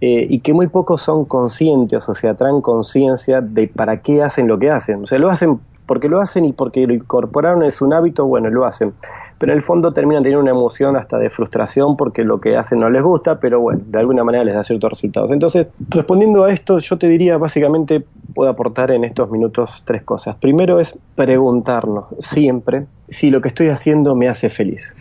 eh, 0.00 0.26
y 0.30 0.40
que 0.40 0.54
muy 0.54 0.68
pocos 0.68 1.02
son 1.02 1.26
conscientes, 1.26 2.08
o 2.08 2.14
sea, 2.14 2.32
traen 2.32 2.62
conciencia 2.62 3.42
de 3.42 3.68
para 3.68 4.00
qué 4.00 4.22
hacen 4.22 4.48
lo 4.48 4.58
que 4.58 4.70
hacen. 4.70 5.02
O 5.02 5.06
sea, 5.06 5.18
lo 5.18 5.28
hacen 5.28 5.60
porque 5.84 6.08
lo 6.08 6.20
hacen 6.20 6.46
y 6.46 6.54
porque 6.54 6.86
lo 6.86 6.94
incorporaron, 6.94 7.64
es 7.64 7.82
un 7.82 7.92
hábito, 7.92 8.24
bueno, 8.24 8.48
lo 8.48 8.64
hacen 8.64 8.94
pero 9.38 9.52
en 9.52 9.58
el 9.58 9.62
fondo 9.62 9.92
terminan 9.92 10.22
teniendo 10.22 10.42
una 10.42 10.50
emoción 10.50 10.96
hasta 10.96 11.18
de 11.18 11.30
frustración 11.30 11.96
porque 11.96 12.24
lo 12.24 12.40
que 12.40 12.56
hacen 12.56 12.80
no 12.80 12.90
les 12.90 13.02
gusta, 13.02 13.38
pero 13.38 13.60
bueno, 13.60 13.80
de 13.86 13.98
alguna 13.98 14.24
manera 14.24 14.44
les 14.44 14.54
da 14.54 14.64
ciertos 14.64 14.90
resultados. 14.90 15.30
Entonces, 15.30 15.68
respondiendo 15.88 16.44
a 16.44 16.52
esto, 16.52 16.78
yo 16.78 16.98
te 16.98 17.06
diría 17.08 17.36
básicamente 17.36 18.04
puedo 18.34 18.50
aportar 18.50 18.90
en 18.90 19.04
estos 19.04 19.30
minutos 19.30 19.82
tres 19.84 20.02
cosas. 20.02 20.36
Primero 20.36 20.80
es 20.80 20.98
preguntarnos 21.14 22.06
siempre 22.18 22.86
si 23.08 23.30
lo 23.30 23.40
que 23.40 23.48
estoy 23.48 23.68
haciendo 23.68 24.14
me 24.14 24.28
hace 24.28 24.48
feliz. 24.48 24.94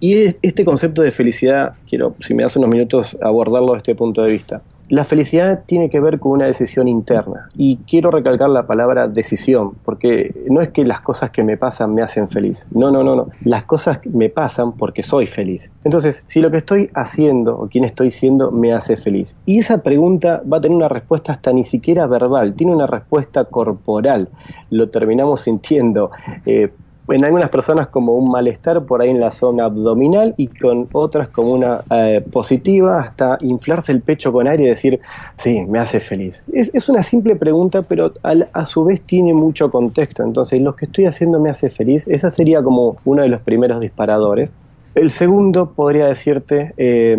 Y 0.00 0.14
este 0.42 0.64
concepto 0.64 1.02
de 1.02 1.10
felicidad, 1.10 1.74
quiero, 1.88 2.14
si 2.20 2.34
me 2.34 2.42
das 2.42 2.56
unos 2.56 2.70
minutos, 2.70 3.16
abordarlo 3.22 3.68
desde 3.68 3.78
este 3.78 3.94
punto 3.94 4.22
de 4.22 4.32
vista. 4.32 4.62
La 4.88 5.04
felicidad 5.04 5.64
tiene 5.66 5.90
que 5.90 6.00
ver 6.00 6.20
con 6.20 6.32
una 6.32 6.46
decisión 6.46 6.88
interna. 6.88 7.48
Y 7.56 7.78
quiero 7.88 8.10
recalcar 8.10 8.48
la 8.48 8.66
palabra 8.66 9.08
decisión 9.08 9.72
porque 9.84 10.34
no 10.48 10.60
es 10.60 10.68
que 10.70 10.84
las 10.84 11.00
cosas 11.00 11.30
que 11.30 11.42
me 11.42 11.56
pasan 11.56 11.94
me 11.94 12.02
hacen 12.02 12.28
feliz, 12.28 12.66
no, 12.70 12.90
no, 12.90 13.02
no, 13.02 13.16
no, 13.16 13.28
las 13.42 13.64
cosas 13.64 14.00
me 14.04 14.28
pasan 14.28 14.72
porque 14.72 15.02
soy 15.02 15.26
feliz. 15.26 15.72
Entonces, 15.84 16.24
si 16.26 16.40
lo 16.40 16.50
que 16.50 16.58
estoy 16.58 16.90
haciendo 16.94 17.58
o 17.58 17.68
quien 17.68 17.84
estoy 17.84 18.10
siendo 18.10 18.50
me 18.50 18.72
hace 18.72 18.96
feliz. 18.96 19.36
Y 19.46 19.58
esa 19.58 19.82
pregunta 19.82 20.42
va 20.50 20.58
a 20.58 20.60
tener 20.60 20.76
una 20.76 20.88
respuesta 20.88 21.32
hasta 21.32 21.52
ni 21.52 21.64
siquiera 21.64 22.06
verbal, 22.06 22.54
tiene 22.54 22.74
una 22.74 22.86
respuesta 22.86 23.44
corporal, 23.44 24.28
lo 24.70 24.88
terminamos 24.88 25.42
sintiendo. 25.42 26.10
Eh, 26.44 26.70
en 27.08 27.24
algunas 27.24 27.50
personas 27.50 27.88
como 27.88 28.14
un 28.14 28.30
malestar 28.30 28.84
por 28.84 29.02
ahí 29.02 29.10
en 29.10 29.20
la 29.20 29.30
zona 29.30 29.66
abdominal 29.66 30.34
y 30.36 30.48
con 30.48 30.88
otras 30.92 31.28
como 31.28 31.52
una 31.52 31.82
eh, 31.90 32.24
positiva 32.32 33.00
hasta 33.00 33.38
inflarse 33.40 33.92
el 33.92 34.00
pecho 34.00 34.32
con 34.32 34.48
aire 34.48 34.64
y 34.64 34.68
decir, 34.68 35.00
sí, 35.36 35.60
me 35.62 35.78
hace 35.78 36.00
feliz. 36.00 36.42
Es, 36.52 36.74
es 36.74 36.88
una 36.88 37.02
simple 37.02 37.36
pregunta, 37.36 37.82
pero 37.82 38.12
a 38.22 38.66
su 38.66 38.84
vez 38.84 39.00
tiene 39.02 39.34
mucho 39.34 39.70
contexto. 39.70 40.22
Entonces, 40.22 40.60
lo 40.60 40.74
que 40.74 40.86
estoy 40.86 41.06
haciendo 41.06 41.38
me 41.38 41.50
hace 41.50 41.68
feliz. 41.68 42.06
Esa 42.08 42.30
sería 42.30 42.62
como 42.62 42.96
uno 43.04 43.22
de 43.22 43.28
los 43.28 43.40
primeros 43.40 43.80
disparadores. 43.80 44.52
El 44.94 45.10
segundo 45.10 45.72
podría 45.72 46.06
decirte, 46.06 46.72
eh, 46.76 47.16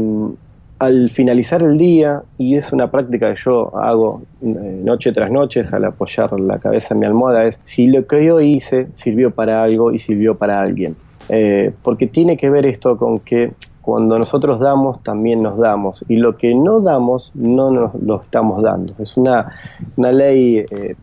al 0.80 1.10
finalizar 1.10 1.64
el 1.64 1.78
día, 1.78 2.22
y 2.38 2.56
es 2.56 2.72
una 2.72 2.92
práctica 2.92 3.34
que 3.34 3.42
yo 3.44 3.76
hago 3.78 4.22
eh, 4.42 4.46
noche 4.84 5.12
tras 5.12 5.32
noche 5.32 5.62
al 5.72 5.86
apoyar 5.86 6.40
la 6.40 6.60
cabeza 6.60 6.94
en 6.94 7.00
mi 7.00 7.06
almohada, 7.06 7.46
es 7.46 7.60
si 7.64 7.88
lo 7.88 8.06
que 8.06 8.24
yo 8.26 8.40
hice 8.40 8.88
sirvió 8.94 9.32
para 9.32 9.64
algo 9.64 9.92
y 9.92 9.98
sirvió 9.98 10.36
para 10.36 10.62
alguien. 10.62 10.96
Eh, 11.30 11.74
porque 11.82 12.08
tiene 12.08 12.38
que 12.38 12.50
ver 12.50 12.66
esto 12.66 12.98
con 12.98 13.20
que 13.20 13.52
cuando 13.82 14.20
nosotros 14.20 14.60
damos, 14.60 15.02
también 15.02 15.40
nos 15.40 15.58
damos, 15.58 16.06
y 16.08 16.18
lo 16.18 16.38
que 16.38 16.54
no 16.54 16.82
damos, 16.82 17.32
no 17.34 17.72
nos 17.72 17.96
lo 17.96 18.22
estamos 18.22 18.62
dando. 18.62 18.94
Es 19.00 19.18
una, 19.18 19.54
una 19.96 20.12
ley 20.12 20.58
eh, 20.58 20.96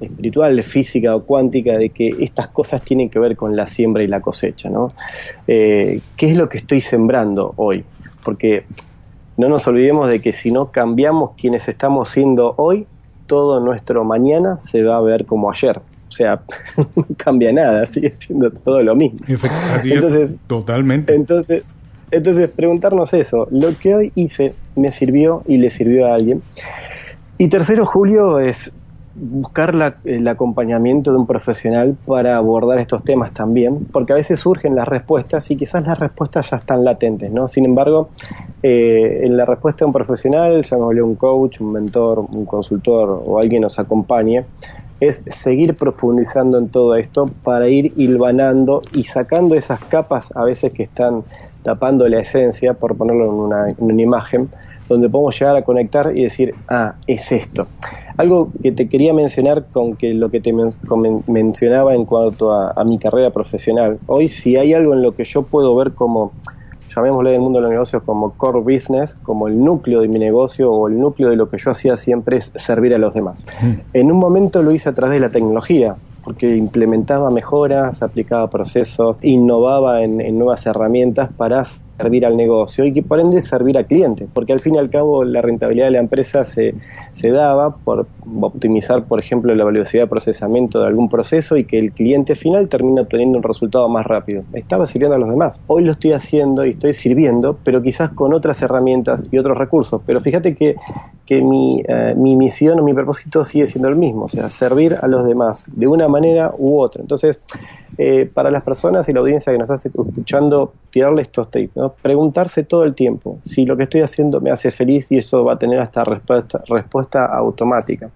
espiritual, 0.00 0.62
física 0.62 1.16
o 1.16 1.22
cuántica 1.22 1.78
de 1.78 1.90
que 1.90 2.10
estas 2.20 2.48
cosas 2.48 2.82
tienen 2.82 3.08
que 3.08 3.18
ver 3.18 3.36
con 3.36 3.56
la 3.56 3.66
siembra 3.66 4.02
y 4.02 4.06
la 4.06 4.20
cosecha. 4.20 4.68
¿no? 4.68 4.92
¿Qué 5.46 6.00
es 6.20 6.36
lo 6.36 6.48
que 6.48 6.58
estoy 6.58 6.80
sembrando 6.80 7.54
hoy? 7.56 7.84
Porque 8.24 8.64
no 9.38 9.48
nos 9.48 9.66
olvidemos 9.68 10.08
de 10.08 10.20
que 10.20 10.32
si 10.32 10.50
no 10.50 10.72
cambiamos 10.72 11.30
quienes 11.40 11.68
estamos 11.68 12.10
siendo 12.10 12.54
hoy, 12.56 12.86
todo 13.26 13.60
nuestro 13.60 14.04
mañana 14.04 14.58
se 14.58 14.82
va 14.82 14.96
a 14.96 15.00
ver 15.00 15.24
como 15.24 15.50
ayer. 15.50 15.80
O 16.08 16.12
sea, 16.12 16.40
no 16.96 17.06
cambia 17.16 17.52
nada, 17.52 17.86
sigue 17.86 18.12
siendo 18.18 18.50
todo 18.50 18.82
lo 18.82 18.96
mismo. 18.96 19.20
Así 19.72 19.92
entonces, 19.92 20.30
totalmente. 20.48 21.14
Entonces, 21.14 21.62
entonces, 22.10 22.50
preguntarnos 22.50 23.12
eso, 23.14 23.46
lo 23.50 23.78
que 23.78 23.94
hoy 23.94 24.12
hice 24.16 24.54
me 24.74 24.90
sirvió 24.90 25.42
y 25.46 25.58
le 25.58 25.70
sirvió 25.70 26.08
a 26.08 26.14
alguien. 26.14 26.42
Y 27.36 27.48
tercero, 27.48 27.86
Julio, 27.86 28.40
es 28.40 28.72
buscar 29.20 29.94
el 30.04 30.28
acompañamiento 30.28 31.12
de 31.12 31.18
un 31.18 31.26
profesional 31.26 31.96
para 32.06 32.36
abordar 32.36 32.78
estos 32.78 33.02
temas 33.02 33.32
también, 33.32 33.86
porque 33.92 34.12
a 34.12 34.16
veces 34.16 34.40
surgen 34.40 34.74
las 34.74 34.86
respuestas 34.86 35.50
y 35.50 35.56
quizás 35.56 35.86
las 35.86 35.98
respuestas 35.98 36.50
ya 36.50 36.58
están 36.58 36.84
latentes, 36.84 37.30
¿no? 37.30 37.48
Sin 37.48 37.64
embargo, 37.64 38.10
eh, 38.62 39.20
en 39.24 39.36
la 39.36 39.44
respuesta 39.44 39.84
de 39.84 39.86
un 39.86 39.92
profesional, 39.92 40.62
llamémosle 40.62 41.02
un 41.02 41.14
coach, 41.16 41.60
un 41.60 41.72
mentor, 41.72 42.20
un 42.20 42.44
consultor 42.44 43.22
o 43.24 43.38
alguien 43.38 43.62
nos 43.62 43.78
acompañe, 43.78 44.44
es 45.00 45.22
seguir 45.26 45.76
profundizando 45.76 46.58
en 46.58 46.68
todo 46.68 46.96
esto 46.96 47.26
para 47.44 47.68
ir 47.68 47.92
hilvanando 47.96 48.82
y 48.92 49.04
sacando 49.04 49.54
esas 49.54 49.80
capas 49.84 50.34
a 50.36 50.44
veces 50.44 50.72
que 50.72 50.82
están 50.82 51.22
tapando 51.62 52.08
la 52.08 52.20
esencia, 52.20 52.74
por 52.74 52.96
ponerlo 52.96 53.66
en 53.68 53.76
una 53.78 54.02
imagen, 54.02 54.48
donde 54.88 55.08
podemos 55.08 55.38
llegar 55.38 55.56
a 55.56 55.62
conectar 55.62 56.16
y 56.16 56.22
decir, 56.22 56.54
ah, 56.68 56.94
es 57.06 57.30
esto. 57.32 57.66
Algo 58.16 58.50
que 58.62 58.72
te 58.72 58.88
quería 58.88 59.12
mencionar 59.12 59.66
con 59.72 59.94
que 59.94 60.14
lo 60.14 60.30
que 60.30 60.40
te 60.40 60.52
mencionaba 60.52 61.94
en 61.94 62.04
cuanto 62.04 62.52
a, 62.52 62.84
mi 62.84 62.98
carrera 62.98 63.30
profesional. 63.30 63.98
Hoy 64.06 64.28
si 64.28 64.56
hay 64.56 64.72
algo 64.72 64.94
en 64.94 65.02
lo 65.02 65.12
que 65.12 65.24
yo 65.24 65.42
puedo 65.42 65.76
ver 65.76 65.92
como, 65.92 66.32
llamémosle 66.94 67.32
del 67.32 67.40
mundo 67.40 67.58
de 67.58 67.64
los 67.64 67.70
negocios 67.70 68.02
como 68.02 68.32
core 68.32 68.60
business, 68.60 69.14
como 69.14 69.46
el 69.46 69.62
núcleo 69.62 70.00
de 70.00 70.08
mi 70.08 70.18
negocio 70.18 70.72
o 70.72 70.88
el 70.88 70.98
núcleo 70.98 71.30
de 71.30 71.36
lo 71.36 71.48
que 71.48 71.58
yo 71.58 71.70
hacía 71.70 71.96
siempre 71.96 72.38
es 72.38 72.52
servir 72.56 72.94
a 72.94 72.98
los 72.98 73.14
demás. 73.14 73.44
Mm. 73.60 73.72
En 73.92 74.10
un 74.10 74.18
momento 74.18 74.62
lo 74.62 74.72
hice 74.72 74.88
a 74.88 74.94
través 74.94 75.20
de 75.20 75.26
la 75.26 75.30
tecnología, 75.30 75.96
porque 76.24 76.56
implementaba 76.56 77.30
mejoras, 77.30 78.02
aplicaba 78.02 78.48
procesos, 78.48 79.16
innovaba 79.22 80.02
en, 80.02 80.20
en 80.20 80.38
nuevas 80.38 80.66
herramientas 80.66 81.30
para 81.36 81.64
servir 81.98 82.24
al 82.24 82.36
negocio 82.36 82.84
y 82.84 82.92
que 82.92 83.02
por 83.02 83.18
ende 83.18 83.42
servir 83.42 83.76
al 83.76 83.86
cliente, 83.86 84.28
porque 84.32 84.52
al 84.52 84.60
fin 84.60 84.76
y 84.76 84.78
al 84.78 84.88
cabo 84.88 85.24
la 85.24 85.42
rentabilidad 85.42 85.86
de 85.86 85.92
la 85.92 85.98
empresa 85.98 86.44
se, 86.44 86.74
se 87.12 87.30
daba 87.30 87.76
por 87.76 88.06
optimizar, 88.40 89.04
por 89.04 89.18
ejemplo, 89.18 89.54
la 89.54 89.64
velocidad 89.64 90.04
de 90.04 90.06
procesamiento 90.08 90.80
de 90.80 90.86
algún 90.86 91.08
proceso 91.08 91.56
y 91.56 91.64
que 91.64 91.78
el 91.78 91.92
cliente 91.92 92.34
final 92.34 92.68
termina 92.68 93.02
obteniendo 93.02 93.38
un 93.38 93.42
resultado 93.42 93.88
más 93.88 94.06
rápido. 94.06 94.44
Estaba 94.52 94.86
sirviendo 94.86 95.16
a 95.16 95.18
los 95.18 95.28
demás. 95.28 95.60
Hoy 95.66 95.84
lo 95.84 95.92
estoy 95.92 96.12
haciendo 96.12 96.64
y 96.64 96.70
estoy 96.70 96.92
sirviendo, 96.92 97.58
pero 97.64 97.82
quizás 97.82 98.10
con 98.10 98.32
otras 98.32 98.62
herramientas 98.62 99.24
y 99.30 99.38
otros 99.38 99.58
recursos. 99.58 100.00
Pero 100.06 100.20
fíjate 100.20 100.54
que, 100.54 100.76
que 101.26 101.42
mi, 101.42 101.82
eh, 101.88 102.14
mi 102.16 102.36
misión 102.36 102.78
o 102.78 102.82
mi 102.82 102.94
propósito 102.94 103.42
sigue 103.42 103.66
siendo 103.66 103.88
el 103.88 103.96
mismo, 103.96 104.24
o 104.24 104.28
sea, 104.28 104.48
servir 104.48 104.96
a 105.00 105.08
los 105.08 105.26
demás 105.26 105.64
de 105.66 105.86
una 105.86 106.08
manera 106.08 106.52
u 106.56 106.78
otra. 106.78 107.02
Entonces, 107.02 107.40
eh, 108.00 108.30
para 108.32 108.50
las 108.52 108.62
personas 108.62 109.08
y 109.08 109.12
la 109.12 109.18
audiencia 109.18 109.52
que 109.52 109.58
nos 109.58 109.68
está 109.68 109.88
escuchando, 109.88 110.72
tirarle 110.90 111.22
estos 111.22 111.50
tips, 111.50 111.76
¿no? 111.76 111.92
preguntarse 112.00 112.62
todo 112.62 112.84
el 112.84 112.94
tiempo 112.94 113.40
si 113.44 113.64
lo 113.66 113.76
que 113.76 113.82
estoy 113.82 114.02
haciendo 114.02 114.40
me 114.40 114.52
hace 114.52 114.70
feliz 114.70 115.10
y 115.10 115.18
eso 115.18 115.44
va 115.44 115.54
a 115.54 115.58
tener 115.58 115.80
hasta 115.80 116.04
respuesta, 116.04 116.62
respuesta 116.68 117.26
automática. 117.26 118.10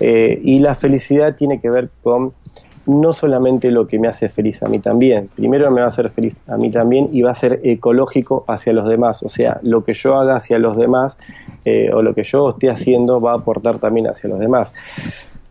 Eh, 0.00 0.40
y 0.42 0.58
la 0.58 0.74
felicidad 0.74 1.36
tiene 1.36 1.60
que 1.60 1.70
ver 1.70 1.90
con 2.02 2.32
no 2.86 3.12
solamente 3.12 3.70
lo 3.70 3.86
que 3.86 3.98
me 3.98 4.08
hace 4.08 4.28
feliz 4.28 4.60
a 4.62 4.68
mí 4.68 4.80
también, 4.80 5.28
primero 5.36 5.70
me 5.70 5.82
va 5.82 5.84
a 5.84 5.88
hacer 5.88 6.10
feliz 6.10 6.36
a 6.48 6.56
mí 6.56 6.70
también 6.70 7.08
y 7.12 7.22
va 7.22 7.30
a 7.30 7.34
ser 7.36 7.60
ecológico 7.62 8.44
hacia 8.48 8.72
los 8.72 8.88
demás, 8.88 9.22
o 9.22 9.28
sea, 9.28 9.60
lo 9.62 9.84
que 9.84 9.94
yo 9.94 10.16
haga 10.16 10.36
hacia 10.36 10.58
los 10.58 10.76
demás 10.76 11.16
eh, 11.64 11.92
o 11.92 12.02
lo 12.02 12.12
que 12.14 12.24
yo 12.24 12.50
esté 12.50 12.70
haciendo 12.70 13.20
va 13.20 13.32
a 13.32 13.36
aportar 13.36 13.78
también 13.78 14.08
hacia 14.08 14.28
los 14.28 14.40
demás. 14.40 14.74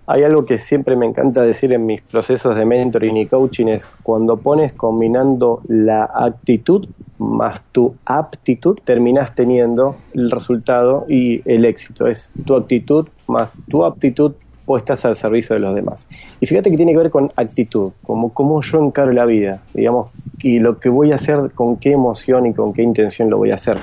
Hay 0.08 0.24
algo 0.24 0.46
que 0.46 0.58
siempre 0.58 0.96
me 0.96 1.06
encanta 1.06 1.44
decir 1.44 1.72
en 1.74 1.86
mis 1.86 2.02
procesos 2.02 2.56
de 2.56 2.66
mentoring 2.66 3.18
y 3.18 3.28
coaching 3.28 3.68
es 3.68 3.86
cuando 4.04 4.42
pones 4.42 4.74
combinando 4.74 5.62
la 5.68 6.10
actitud 6.14 6.88
más 7.18 7.62
tu 7.72 7.96
aptitud, 8.06 8.78
terminas 8.84 9.36
teniendo 9.36 10.02
el 10.14 10.32
resultado 10.32 11.06
y 11.08 11.48
el 11.50 11.66
éxito. 11.66 12.08
Es 12.08 12.34
tu 12.46 12.56
actitud 12.56 13.08
más 13.28 13.52
tu 13.70 13.84
aptitud 13.84 14.34
puestas 14.72 15.04
al 15.04 15.18
servicio 15.18 15.54
de 15.54 15.60
los 15.60 15.76
demás. 15.76 16.08
Y 16.40 16.46
fíjate 16.46 16.72
que 16.72 16.78
tiene 16.78 16.94
que 16.94 16.98
ver 16.98 17.12
con 17.12 17.30
actitud, 17.36 17.92
como 18.04 18.34
cómo 18.34 18.62
yo 18.62 18.80
encaro 18.80 19.12
la 19.12 19.26
vida, 19.26 19.60
digamos, 19.74 20.12
y 20.42 20.60
lo 20.60 20.80
que 20.80 20.88
voy 20.88 21.12
a 21.12 21.16
hacer, 21.16 21.52
con 21.54 21.76
qué 21.76 21.92
emoción 21.92 22.46
y 22.46 22.54
con 22.54 22.72
qué 22.72 22.82
intención 22.82 23.30
lo 23.30 23.38
voy 23.38 23.52
a 23.52 23.56
hacer. 23.56 23.78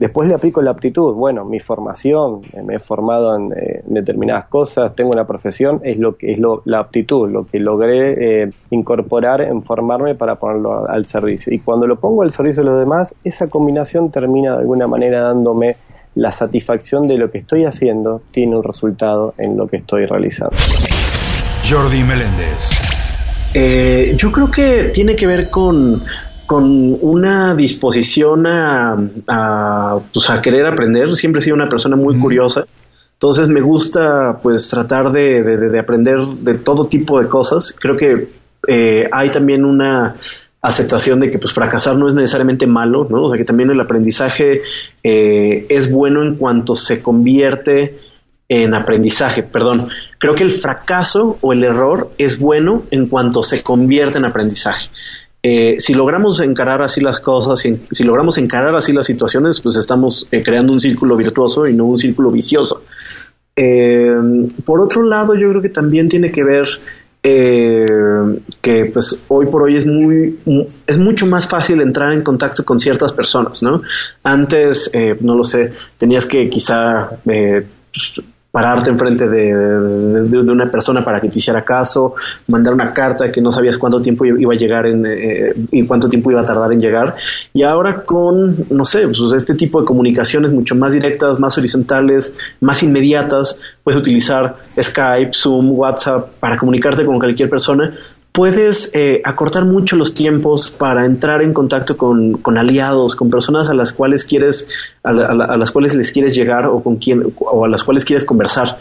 Después 0.00 0.28
le 0.28 0.34
aplico 0.34 0.60
la 0.60 0.72
aptitud, 0.72 1.14
bueno, 1.14 1.44
mi 1.44 1.60
formación, 1.60 2.40
eh, 2.52 2.62
me 2.64 2.74
he 2.74 2.78
formado 2.80 3.36
en, 3.36 3.52
eh, 3.52 3.82
determinadas 3.86 4.46
cosas, 4.46 4.92
tengo 4.96 5.12
una 5.12 5.24
profesión, 5.24 5.80
es 5.84 5.98
lo 5.98 6.16
que 6.16 6.32
es 6.32 6.38
lo, 6.40 6.62
la 6.64 6.80
aptitud, 6.80 7.30
lo 7.30 7.46
que 7.46 7.60
logré 7.60 8.42
eh, 8.42 8.50
incorporar 8.70 9.40
en 9.40 9.62
formarme 9.62 10.16
para 10.16 10.34
ponerlo 10.34 10.88
al 10.88 11.04
servicio. 11.04 11.54
Y 11.54 11.60
cuando 11.60 11.86
lo 11.86 11.94
pongo 12.00 12.22
al 12.22 12.32
servicio 12.32 12.64
de 12.64 12.70
los 12.70 12.80
demás, 12.80 13.14
esa 13.22 13.46
combinación 13.46 14.10
termina 14.10 14.54
de 14.54 14.58
alguna 14.58 14.88
manera 14.88 15.22
dándome 15.22 15.76
la 16.14 16.32
satisfacción 16.32 17.06
de 17.06 17.18
lo 17.18 17.30
que 17.30 17.38
estoy 17.38 17.64
haciendo 17.64 18.22
tiene 18.30 18.56
un 18.56 18.62
resultado 18.62 19.34
en 19.38 19.56
lo 19.56 19.66
que 19.66 19.78
estoy 19.78 20.06
realizando. 20.06 20.56
Jordi 21.68 22.02
Meléndez. 22.02 22.84
Eh, 23.54 24.14
yo 24.16 24.32
creo 24.32 24.50
que 24.50 24.90
tiene 24.92 25.16
que 25.16 25.26
ver 25.26 25.50
con, 25.50 26.02
con 26.46 26.98
una 27.00 27.54
disposición 27.54 28.46
a, 28.46 28.96
a, 29.28 29.98
pues, 30.12 30.28
a, 30.30 30.42
querer 30.42 30.66
aprender. 30.66 31.14
Siempre 31.14 31.40
he 31.40 31.42
sido 31.42 31.56
una 31.56 31.68
persona 31.68 31.96
muy 31.96 32.18
curiosa. 32.18 32.64
Entonces 33.14 33.48
me 33.48 33.60
gusta 33.60 34.38
pues 34.42 34.68
tratar 34.68 35.12
de, 35.12 35.42
de, 35.42 35.56
de, 35.56 35.78
aprender 35.78 36.18
de 36.18 36.54
todo 36.54 36.84
tipo 36.84 37.20
de 37.20 37.28
cosas. 37.28 37.74
Creo 37.78 37.96
que 37.96 38.28
eh, 38.66 39.08
hay 39.10 39.30
también 39.30 39.64
una 39.64 40.16
aceptación 40.64 41.20
de 41.20 41.30
que 41.30 41.38
pues 41.38 41.52
fracasar 41.52 41.96
no 41.98 42.08
es 42.08 42.14
necesariamente 42.14 42.66
malo, 42.66 43.06
¿no? 43.10 43.24
O 43.24 43.28
sea 43.28 43.36
que 43.36 43.44
también 43.44 43.70
el 43.70 43.80
aprendizaje 43.80 44.62
eh, 45.02 45.66
es 45.68 45.90
bueno 45.92 46.22
en 46.22 46.36
cuanto 46.36 46.74
se 46.74 47.02
convierte 47.02 47.98
en 48.48 48.74
aprendizaje, 48.74 49.42
perdón. 49.42 49.88
Creo 50.18 50.34
que 50.34 50.42
el 50.42 50.50
fracaso 50.50 51.36
o 51.42 51.52
el 51.52 51.64
error 51.64 52.12
es 52.16 52.38
bueno 52.38 52.84
en 52.90 53.08
cuanto 53.08 53.42
se 53.42 53.62
convierte 53.62 54.16
en 54.16 54.24
aprendizaje. 54.24 54.88
Eh, 55.42 55.76
si 55.78 55.92
logramos 55.92 56.40
encarar 56.40 56.80
así 56.80 57.02
las 57.02 57.20
cosas, 57.20 57.58
si, 57.58 57.80
si, 57.90 58.02
logramos 58.02 58.38
encarar 58.38 58.74
así 58.74 58.94
las 58.94 59.04
situaciones, 59.04 59.60
pues 59.60 59.76
estamos 59.76 60.26
eh, 60.30 60.42
creando 60.42 60.72
un 60.72 60.80
círculo 60.80 61.14
virtuoso 61.14 61.66
y 61.66 61.74
no 61.74 61.84
un 61.84 61.98
círculo 61.98 62.30
vicioso. 62.30 62.82
Por 64.64 64.80
otro 64.80 65.02
lado, 65.04 65.34
yo 65.34 65.48
creo 65.50 65.62
que 65.62 65.68
también 65.68 66.08
tiene 66.08 66.32
que 66.32 66.42
ver 66.42 66.66
eh, 67.26 67.86
que 68.60 68.84
pues 68.92 69.24
hoy 69.28 69.46
por 69.46 69.62
hoy 69.62 69.76
es 69.76 69.86
muy 69.86 70.38
es 70.86 70.98
mucho 70.98 71.26
más 71.26 71.48
fácil 71.48 71.80
entrar 71.80 72.12
en 72.12 72.22
contacto 72.22 72.66
con 72.66 72.78
ciertas 72.78 73.14
personas, 73.14 73.62
¿no? 73.62 73.80
Antes, 74.22 74.90
eh, 74.92 75.16
no 75.20 75.34
lo 75.34 75.42
sé, 75.42 75.72
tenías 75.96 76.26
que 76.26 76.50
quizá 76.50 77.12
eh, 77.24 77.66
pues, 77.90 78.20
pararte 78.54 78.88
enfrente 78.88 79.28
de, 79.28 79.52
de, 80.28 80.38
una 80.38 80.70
persona 80.70 81.02
para 81.02 81.20
que 81.20 81.28
te 81.28 81.40
hiciera 81.40 81.64
caso, 81.64 82.14
mandar 82.46 82.72
una 82.72 82.92
carta 82.94 83.32
que 83.32 83.40
no 83.40 83.50
sabías 83.50 83.76
cuánto 83.76 84.00
tiempo 84.00 84.24
iba 84.24 84.54
a 84.54 84.56
llegar 84.56 84.86
en, 84.86 85.04
eh, 85.06 85.52
y 85.72 85.84
cuánto 85.84 86.08
tiempo 86.08 86.30
iba 86.30 86.40
a 86.40 86.44
tardar 86.44 86.72
en 86.72 86.80
llegar. 86.80 87.16
Y 87.52 87.64
ahora 87.64 88.04
con, 88.04 88.56
no 88.70 88.84
sé, 88.84 89.08
pues 89.08 89.32
este 89.34 89.56
tipo 89.56 89.80
de 89.80 89.86
comunicaciones 89.86 90.52
mucho 90.52 90.76
más 90.76 90.92
directas, 90.92 91.40
más 91.40 91.58
horizontales, 91.58 92.36
más 92.60 92.80
inmediatas, 92.84 93.58
puedes 93.82 94.00
utilizar 94.00 94.54
Skype, 94.80 95.32
Zoom, 95.32 95.72
WhatsApp 95.72 96.34
para 96.38 96.56
comunicarte 96.56 97.04
con 97.04 97.18
cualquier 97.18 97.50
persona 97.50 97.92
puedes 98.34 98.90
eh, 98.96 99.22
acortar 99.22 99.64
mucho 99.64 99.94
los 99.94 100.12
tiempos 100.12 100.72
para 100.72 101.06
entrar 101.06 101.40
en 101.40 101.52
contacto 101.52 101.96
con, 101.96 102.58
aliados, 102.58 103.14
con 103.14 103.30
personas 103.30 103.70
a 103.70 103.74
las 103.74 103.92
cuales 103.92 104.24
quieres, 104.24 104.68
a, 105.04 105.10
a, 105.10 105.56
las 105.56 105.70
cuales 105.70 105.94
les 105.94 106.10
quieres 106.10 106.34
llegar 106.34 106.66
o 106.66 106.82
con 106.82 106.96
quien, 106.96 107.32
o 107.38 107.64
a 107.64 107.68
las 107.68 107.84
cuales 107.84 108.04
quieres 108.04 108.24
conversar. 108.24 108.76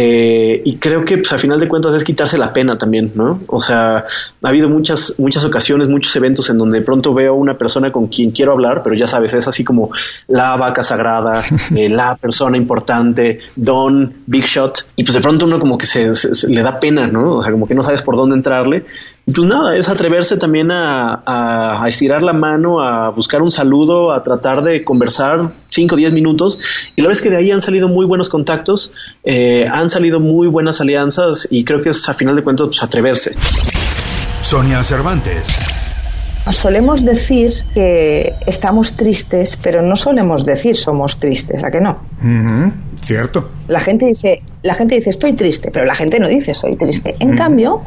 Eh, 0.00 0.62
y 0.64 0.76
creo 0.76 1.04
que 1.04 1.16
pues, 1.18 1.32
a 1.32 1.38
final 1.38 1.58
de 1.58 1.66
cuentas 1.66 1.92
es 1.92 2.04
quitarse 2.04 2.38
la 2.38 2.52
pena 2.52 2.78
también, 2.78 3.10
¿no? 3.16 3.40
O 3.48 3.58
sea, 3.58 3.96
ha 3.96 4.48
habido 4.48 4.68
muchas, 4.68 5.18
muchas 5.18 5.44
ocasiones, 5.44 5.88
muchos 5.88 6.14
eventos 6.14 6.48
en 6.50 6.58
donde 6.58 6.78
de 6.78 6.84
pronto 6.84 7.12
veo 7.12 7.34
una 7.34 7.58
persona 7.58 7.90
con 7.90 8.06
quien 8.06 8.30
quiero 8.30 8.52
hablar, 8.52 8.82
pero 8.84 8.94
ya 8.94 9.08
sabes, 9.08 9.34
es 9.34 9.48
así 9.48 9.64
como 9.64 9.90
la 10.28 10.56
vaca 10.56 10.84
sagrada, 10.84 11.42
eh, 11.74 11.88
la 11.88 12.14
persona 12.14 12.56
importante, 12.56 13.40
Don, 13.56 14.22
Big 14.24 14.44
Shot, 14.44 14.86
y 14.94 15.02
pues 15.02 15.14
de 15.14 15.20
pronto 15.20 15.46
uno 15.46 15.58
como 15.58 15.76
que 15.76 15.86
se, 15.86 16.14
se, 16.14 16.32
se, 16.32 16.48
le 16.48 16.62
da 16.62 16.78
pena, 16.78 17.08
¿no? 17.08 17.38
O 17.38 17.42
sea, 17.42 17.50
como 17.50 17.66
que 17.66 17.74
no 17.74 17.82
sabes 17.82 18.02
por 18.02 18.14
dónde 18.14 18.36
entrarle. 18.36 18.84
Y 19.28 19.32
pues 19.32 19.46
nada, 19.46 19.76
es 19.76 19.90
atreverse 19.90 20.38
también 20.38 20.70
a, 20.70 21.22
a, 21.26 21.84
a 21.84 21.88
estirar 21.90 22.22
la 22.22 22.32
mano, 22.32 22.82
a 22.82 23.10
buscar 23.10 23.42
un 23.42 23.50
saludo, 23.50 24.10
a 24.10 24.22
tratar 24.22 24.62
de 24.62 24.82
conversar 24.84 25.52
5 25.68 25.94
o 25.94 25.98
10 25.98 26.14
minutos. 26.14 26.58
Y 26.96 27.02
la 27.02 27.08
verdad 27.08 27.18
es 27.18 27.22
que 27.22 27.28
de 27.28 27.36
ahí 27.36 27.50
han 27.50 27.60
salido 27.60 27.88
muy 27.88 28.06
buenos 28.06 28.30
contactos, 28.30 28.94
eh, 29.24 29.66
han 29.70 29.90
salido 29.90 30.18
muy 30.18 30.48
buenas 30.48 30.80
alianzas 30.80 31.46
y 31.50 31.66
creo 31.66 31.82
que 31.82 31.90
es 31.90 32.08
a 32.08 32.14
final 32.14 32.36
de 32.36 32.42
cuentas 32.42 32.68
pues, 32.68 32.82
atreverse. 32.82 33.34
Sonia 34.40 34.82
Cervantes. 34.82 35.46
Solemos 36.50 37.04
decir 37.04 37.52
que 37.74 38.32
estamos 38.46 38.94
tristes, 38.94 39.58
pero 39.62 39.82
no 39.82 39.96
solemos 39.96 40.46
decir 40.46 40.74
somos 40.74 41.18
tristes, 41.18 41.62
¿a 41.62 41.70
que 41.70 41.82
no? 41.82 42.02
Uh 42.22 42.26
-huh. 42.26 42.72
Cierto. 43.02 43.50
La 43.66 43.80
gente 43.80 44.06
dice, 44.06 44.42
la 44.62 44.74
gente 44.74 44.94
dice 44.94 45.10
estoy 45.10 45.34
triste, 45.34 45.70
pero 45.70 45.84
la 45.84 45.94
gente 45.94 46.18
no 46.18 46.28
dice 46.28 46.54
soy 46.54 46.76
triste. 46.76 47.14
En 47.18 47.28
uh 47.28 47.32
-huh. 47.34 47.36
cambio, 47.36 47.82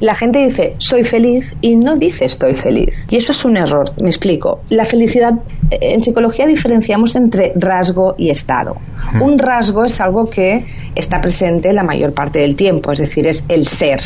la 0.00 0.14
gente 0.14 0.38
dice 0.38 0.74
soy 0.78 1.04
feliz 1.04 1.54
y 1.60 1.76
no 1.76 1.96
dice 1.96 2.24
estoy 2.24 2.54
feliz. 2.54 3.06
Y 3.08 3.16
eso 3.16 3.32
es 3.32 3.44
un 3.44 3.56
error, 3.56 3.92
me 4.00 4.08
explico. 4.08 4.60
La 4.68 4.84
felicidad, 4.84 5.34
en 5.70 6.02
psicología 6.02 6.46
diferenciamos 6.46 7.16
entre 7.16 7.52
rasgo 7.54 8.14
y 8.18 8.30
estado. 8.30 8.76
Mm. 9.12 9.22
Un 9.22 9.38
rasgo 9.38 9.84
es 9.84 10.00
algo 10.00 10.28
que 10.28 10.64
está 10.94 11.20
presente 11.20 11.72
la 11.72 11.82
mayor 11.82 12.14
parte 12.14 12.38
del 12.40 12.56
tiempo, 12.56 12.92
es 12.92 12.98
decir, 12.98 13.26
es 13.26 13.44
el 13.48 13.66
ser. 13.66 14.00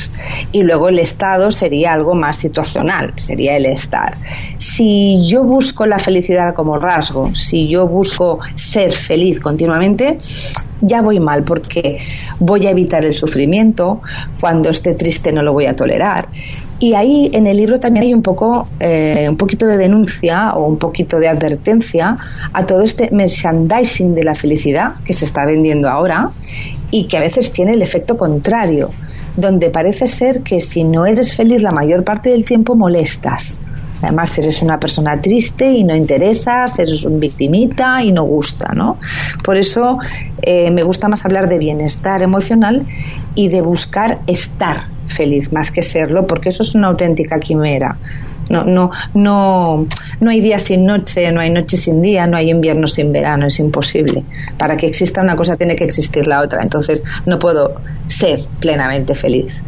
Y 0.52 0.62
luego 0.62 0.88
el 0.88 0.98
estado 0.98 1.50
sería 1.50 1.92
algo 1.92 2.14
más 2.14 2.38
situacional, 2.38 3.12
sería 3.16 3.56
el 3.56 3.66
estar. 3.66 4.18
Si 4.58 5.26
yo 5.28 5.44
busco 5.44 5.86
la 5.86 5.98
felicidad 5.98 6.54
como 6.54 6.76
rasgo, 6.78 7.34
si 7.34 7.68
yo 7.68 7.86
busco 7.86 8.40
ser 8.54 8.92
feliz 8.92 9.40
continuamente, 9.40 10.18
ya 10.80 11.02
voy 11.02 11.20
mal 11.20 11.44
porque 11.44 11.98
voy 12.38 12.66
a 12.66 12.70
evitar 12.70 13.04
el 13.04 13.14
sufrimiento, 13.14 14.00
cuando 14.40 14.70
esté 14.70 14.94
triste 14.94 15.32
no 15.32 15.42
lo 15.42 15.52
voy 15.52 15.66
a 15.66 15.76
tolerar. 15.76 16.28
Y 16.80 16.94
ahí 16.94 17.30
en 17.32 17.46
el 17.46 17.56
libro 17.56 17.78
también 17.78 18.04
hay 18.04 18.14
un 18.14 18.22
poco, 18.22 18.68
eh, 18.80 19.26
un 19.28 19.36
poquito 19.36 19.66
de 19.66 19.76
denuncia 19.76 20.52
o 20.54 20.66
un 20.66 20.76
poquito 20.76 21.18
de 21.18 21.28
advertencia 21.28 22.18
a 22.52 22.66
todo 22.66 22.82
este 22.82 23.10
merchandising 23.10 24.14
de 24.14 24.24
la 24.24 24.34
felicidad 24.34 24.94
que 25.04 25.12
se 25.12 25.24
está 25.24 25.46
vendiendo 25.46 25.88
ahora 25.88 26.30
y 26.90 27.06
que 27.06 27.16
a 27.16 27.20
veces 27.20 27.52
tiene 27.52 27.72
el 27.72 27.82
efecto 27.82 28.16
contrario, 28.16 28.90
donde 29.36 29.70
parece 29.70 30.06
ser 30.06 30.42
que 30.42 30.60
si 30.60 30.84
no 30.84 31.06
eres 31.06 31.34
feliz 31.34 31.62
la 31.62 31.72
mayor 31.72 32.04
parte 32.04 32.30
del 32.30 32.44
tiempo 32.44 32.74
molestas. 32.74 33.60
Además, 34.02 34.36
eres 34.38 34.60
una 34.62 34.78
persona 34.78 35.20
triste 35.20 35.70
y 35.70 35.84
no 35.84 35.94
interesas, 35.94 36.78
eres 36.78 37.04
un 37.04 37.20
victimita 37.20 38.02
y 38.02 38.12
no 38.12 38.24
gusta, 38.24 38.72
¿no? 38.74 38.98
Por 39.42 39.56
eso 39.56 39.98
eh, 40.42 40.70
me 40.70 40.82
gusta 40.82 41.08
más 41.08 41.24
hablar 41.24 41.48
de 41.48 41.58
bienestar 41.58 42.22
emocional 42.22 42.86
y 43.34 43.48
de 43.48 43.62
buscar 43.62 44.20
estar 44.26 44.88
feliz 45.06 45.52
más 45.52 45.70
que 45.70 45.82
serlo, 45.82 46.26
porque 46.26 46.50
eso 46.50 46.62
es 46.62 46.74
una 46.74 46.88
auténtica 46.88 47.38
quimera. 47.38 47.96
No, 48.48 48.64
no, 48.64 48.90
no, 49.14 49.86
no 50.20 50.30
hay 50.30 50.40
día 50.40 50.58
sin 50.58 50.84
noche, 50.84 51.32
no 51.32 51.40
hay 51.40 51.50
noche 51.50 51.78
sin 51.78 52.02
día, 52.02 52.26
no 52.26 52.36
hay 52.36 52.50
invierno 52.50 52.86
sin 52.86 53.10
verano, 53.10 53.46
es 53.46 53.58
imposible. 53.58 54.22
Para 54.58 54.76
que 54.76 54.86
exista 54.86 55.22
una 55.22 55.34
cosa 55.34 55.56
tiene 55.56 55.76
que 55.76 55.84
existir 55.84 56.26
la 56.26 56.40
otra. 56.40 56.62
Entonces 56.62 57.02
no 57.24 57.38
puedo 57.38 57.80
ser 58.06 58.44
plenamente 58.60 59.14
feliz. 59.14 59.62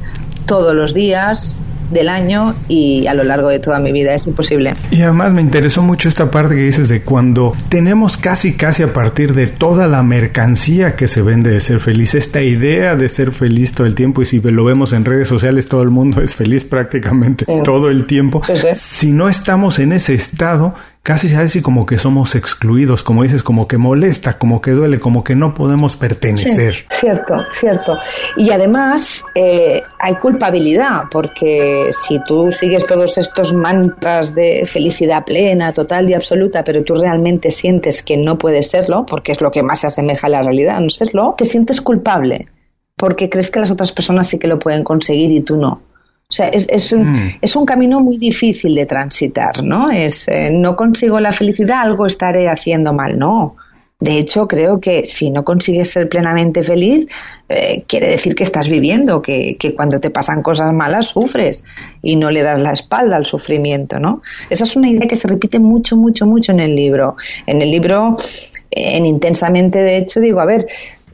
Todos 0.44 0.74
los 0.74 0.92
días, 0.92 1.60
del 1.90 2.08
año 2.08 2.54
y 2.68 3.06
a 3.06 3.14
lo 3.14 3.24
largo 3.24 3.48
de 3.48 3.58
toda 3.58 3.78
mi 3.78 3.92
vida 3.92 4.14
es 4.14 4.26
imposible. 4.26 4.74
Y 4.90 5.02
además 5.02 5.32
me 5.32 5.40
interesó 5.40 5.82
mucho 5.82 6.08
esta 6.08 6.30
parte 6.30 6.54
que 6.54 6.62
dices 6.62 6.88
de 6.88 7.02
cuando 7.02 7.54
tenemos 7.68 8.16
casi 8.16 8.54
casi 8.54 8.82
a 8.82 8.92
partir 8.92 9.34
de 9.34 9.46
toda 9.46 9.86
la 9.86 10.02
mercancía 10.02 10.96
que 10.96 11.08
se 11.08 11.22
vende 11.22 11.50
de 11.50 11.60
ser 11.60 11.80
feliz, 11.80 12.14
esta 12.14 12.42
idea 12.42 12.96
de 12.96 13.08
ser 13.08 13.32
feliz 13.32 13.72
todo 13.72 13.86
el 13.86 13.94
tiempo 13.94 14.22
y 14.22 14.26
si 14.26 14.40
lo 14.40 14.64
vemos 14.64 14.92
en 14.92 15.04
redes 15.04 15.28
sociales 15.28 15.68
todo 15.68 15.82
el 15.82 15.90
mundo 15.90 16.22
es 16.22 16.34
feliz 16.34 16.64
prácticamente 16.64 17.44
sí. 17.44 17.52
todo 17.64 17.88
el 17.88 18.06
tiempo. 18.06 18.42
Sí, 18.46 18.56
sí. 18.56 18.68
Si 18.74 19.12
no 19.12 19.28
estamos 19.28 19.78
en 19.78 19.92
ese 19.92 20.14
estado 20.14 20.74
casi 21.06 21.28
se 21.28 21.36
hace 21.36 21.62
como 21.62 21.86
que 21.86 21.98
somos 21.98 22.34
excluidos, 22.34 23.04
como 23.04 23.22
dices, 23.22 23.44
como 23.44 23.68
que 23.68 23.76
molesta, 23.76 24.38
como 24.38 24.60
que 24.60 24.72
duele, 24.72 24.98
como 24.98 25.22
que 25.22 25.36
no 25.36 25.54
podemos 25.54 25.94
pertenecer. 25.94 26.74
Sí, 26.74 26.84
cierto, 26.90 27.44
cierto. 27.52 27.96
Y 28.36 28.50
además 28.50 29.24
eh, 29.36 29.84
hay 30.00 30.16
culpabilidad, 30.16 31.04
porque 31.08 31.90
si 31.92 32.18
tú 32.26 32.50
sigues 32.50 32.84
todos 32.86 33.18
estos 33.18 33.52
mantras 33.52 34.34
de 34.34 34.66
felicidad 34.66 35.24
plena, 35.24 35.72
total 35.72 36.10
y 36.10 36.14
absoluta, 36.14 36.64
pero 36.64 36.82
tú 36.82 36.96
realmente 36.96 37.52
sientes 37.52 38.02
que 38.02 38.16
no 38.16 38.36
puedes 38.36 38.68
serlo, 38.68 39.06
porque 39.06 39.30
es 39.30 39.40
lo 39.40 39.52
que 39.52 39.62
más 39.62 39.82
se 39.82 39.86
asemeja 39.86 40.26
a 40.26 40.30
la 40.30 40.42
realidad, 40.42 40.80
no 40.80 40.90
serlo, 40.90 41.36
te 41.38 41.44
sientes 41.44 41.80
culpable, 41.80 42.48
porque 42.96 43.30
crees 43.30 43.52
que 43.52 43.60
las 43.60 43.70
otras 43.70 43.92
personas 43.92 44.26
sí 44.26 44.40
que 44.40 44.48
lo 44.48 44.58
pueden 44.58 44.82
conseguir 44.82 45.30
y 45.30 45.40
tú 45.42 45.56
no. 45.56 45.82
O 46.28 46.32
sea, 46.32 46.48
es, 46.48 46.66
es, 46.68 46.92
un, 46.92 47.12
mm. 47.12 47.38
es 47.40 47.54
un 47.54 47.64
camino 47.64 48.00
muy 48.00 48.18
difícil 48.18 48.74
de 48.74 48.84
transitar, 48.84 49.62
¿no? 49.62 49.92
Es, 49.92 50.26
eh, 50.26 50.50
no 50.52 50.74
consigo 50.74 51.20
la 51.20 51.30
felicidad, 51.30 51.82
algo 51.82 52.04
estaré 52.04 52.48
haciendo 52.48 52.92
mal, 52.92 53.16
no. 53.16 53.54
De 54.00 54.18
hecho, 54.18 54.48
creo 54.48 54.80
que 54.80 55.06
si 55.06 55.30
no 55.30 55.44
consigues 55.44 55.90
ser 55.90 56.08
plenamente 56.08 56.64
feliz, 56.64 57.06
eh, 57.48 57.84
quiere 57.86 58.08
decir 58.08 58.34
que 58.34 58.42
estás 58.42 58.68
viviendo, 58.68 59.22
que, 59.22 59.56
que, 59.56 59.74
cuando 59.74 60.00
te 60.00 60.10
pasan 60.10 60.42
cosas 60.42 60.72
malas 60.72 61.06
sufres 61.06 61.62
y 62.02 62.16
no 62.16 62.30
le 62.32 62.42
das 62.42 62.58
la 62.58 62.72
espalda 62.72 63.16
al 63.16 63.24
sufrimiento, 63.24 64.00
¿no? 64.00 64.20
Esa 64.50 64.64
es 64.64 64.74
una 64.74 64.90
idea 64.90 65.06
que 65.06 65.16
se 65.16 65.28
repite 65.28 65.60
mucho, 65.60 65.96
mucho, 65.96 66.26
mucho 66.26 66.50
en 66.50 66.60
el 66.60 66.74
libro. 66.74 67.16
En 67.46 67.62
el 67.62 67.70
libro, 67.70 68.16
en 68.70 69.06
Intensamente, 69.06 69.78
de 69.78 69.96
hecho, 69.96 70.20
digo, 70.20 70.40
a 70.40 70.44
ver, 70.44 70.66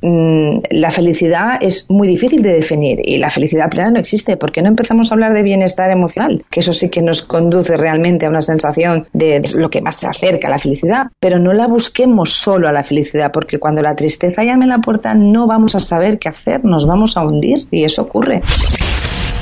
la 0.03 0.91
felicidad 0.91 1.59
es 1.61 1.87
muy 1.89 2.09
difícil 2.09 2.43
de 2.43 2.53
definir 2.53 2.99
y 3.03 3.19
la 3.19 3.31
felicidad 3.31 3.71
plena 3.71 3.93
no 3.93 4.01
existe. 4.01 4.37
¿Por 4.37 4.51
qué 4.51 4.61
no 4.61 4.69
empezamos 4.69 5.11
a 5.11 5.15
hablar 5.15 5.33
de 5.33 5.43
bienestar 5.43 5.91
emocional? 5.91 6.43
Que 6.51 6.61
eso 6.61 6.73
sí 6.73 6.89
que 6.89 7.03
nos 7.03 7.23
conduce 7.23 7.77
realmente 7.77 8.27
a 8.27 8.29
una 8.29 8.43
sensación 8.43 9.07
de 9.13 9.43
lo 9.55 9.71
que 9.71 9.81
más 9.81 9.97
se 9.97 10.09
acerca 10.09 10.49
a 10.49 10.51
la 10.51 10.59
felicidad, 10.59 11.07
pero 11.21 11.39
no 11.39 11.53
la 11.53 11.69
busquemos 11.69 12.33
solo 12.33 12.69
a 12.69 12.73
la 12.73 12.83
felicidad, 12.83 13.31
porque 13.33 13.59
cuando 13.59 13.83
la 13.83 13.95
tristeza 13.95 14.43
llame 14.43 14.65
a 14.65 14.69
la 14.69 14.79
puerta 14.79 15.15
no 15.15 15.47
vamos 15.47 15.75
a 15.75 15.81
saber 15.81 16.19
qué 16.19 16.29
hacer, 16.29 16.65
nos 16.65 16.87
vamos 16.87 17.17
a 17.17 17.25
hundir 17.25 17.67
y 17.71 17.85
eso 17.85 18.03
ocurre. 18.03 18.43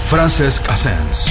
Francesc 0.06 0.68
Asens. 0.68 1.26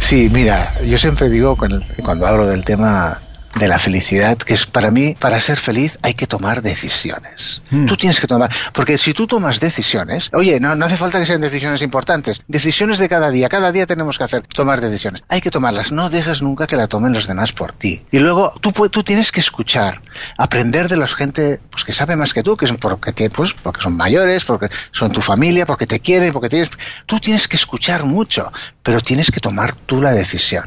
Sí, 0.00 0.28
mira, 0.32 0.72
yo 0.86 0.98
siempre 0.98 1.28
digo 1.28 1.56
cuando 1.56 2.26
hablo 2.26 2.46
del 2.46 2.64
tema 2.64 3.20
de 3.58 3.68
la 3.68 3.78
felicidad, 3.78 4.38
que 4.38 4.54
es 4.54 4.66
para 4.66 4.90
mí, 4.90 5.16
para 5.18 5.40
ser 5.40 5.58
feliz 5.58 5.98
hay 6.02 6.14
que 6.14 6.26
tomar 6.26 6.62
decisiones. 6.62 7.62
Mm. 7.70 7.86
Tú 7.86 7.96
tienes 7.96 8.20
que 8.20 8.26
tomar, 8.26 8.50
porque 8.72 8.98
si 8.98 9.12
tú 9.14 9.26
tomas 9.26 9.60
decisiones, 9.60 10.30
oye, 10.32 10.58
no, 10.60 10.74
no 10.74 10.86
hace 10.86 10.96
falta 10.96 11.18
que 11.18 11.26
sean 11.26 11.40
decisiones 11.40 11.82
importantes, 11.82 12.40
decisiones 12.48 12.98
de 12.98 13.08
cada 13.08 13.30
día, 13.30 13.48
cada 13.48 13.72
día 13.72 13.86
tenemos 13.86 14.18
que 14.18 14.24
hacer, 14.24 14.46
tomar 14.46 14.80
decisiones. 14.80 15.22
Hay 15.28 15.40
que 15.40 15.50
tomarlas, 15.50 15.92
no 15.92 16.10
dejes 16.10 16.42
nunca 16.42 16.66
que 16.66 16.76
la 16.76 16.86
tomen 16.88 17.12
los 17.12 17.26
demás 17.26 17.52
por 17.52 17.72
ti. 17.72 18.02
Y 18.10 18.18
luego 18.18 18.54
tú, 18.60 18.72
tú 18.88 19.02
tienes 19.02 19.32
que 19.32 19.40
escuchar, 19.40 20.00
aprender 20.38 20.88
de 20.88 20.96
los 20.96 21.14
gente 21.14 21.60
pues, 21.70 21.84
que 21.84 21.92
sabe 21.92 22.16
más 22.16 22.32
que 22.32 22.42
tú, 22.42 22.56
que 22.56 22.66
son 22.66 22.76
porque, 22.78 23.12
te- 23.12 23.30
pues, 23.30 23.52
porque 23.52 23.82
son 23.82 23.96
mayores, 23.96 24.44
porque 24.44 24.68
son 24.92 25.10
tu 25.12 25.20
familia, 25.20 25.66
porque 25.66 25.86
te 25.86 26.00
quieren, 26.00 26.32
porque 26.32 26.48
tienes... 26.48 26.70
Tú 27.06 27.20
tienes 27.20 27.48
que 27.48 27.56
escuchar 27.56 28.04
mucho, 28.04 28.50
pero 28.82 29.00
tienes 29.00 29.30
que 29.30 29.40
tomar 29.40 29.74
tú 29.74 30.00
la 30.00 30.12
decisión. 30.12 30.64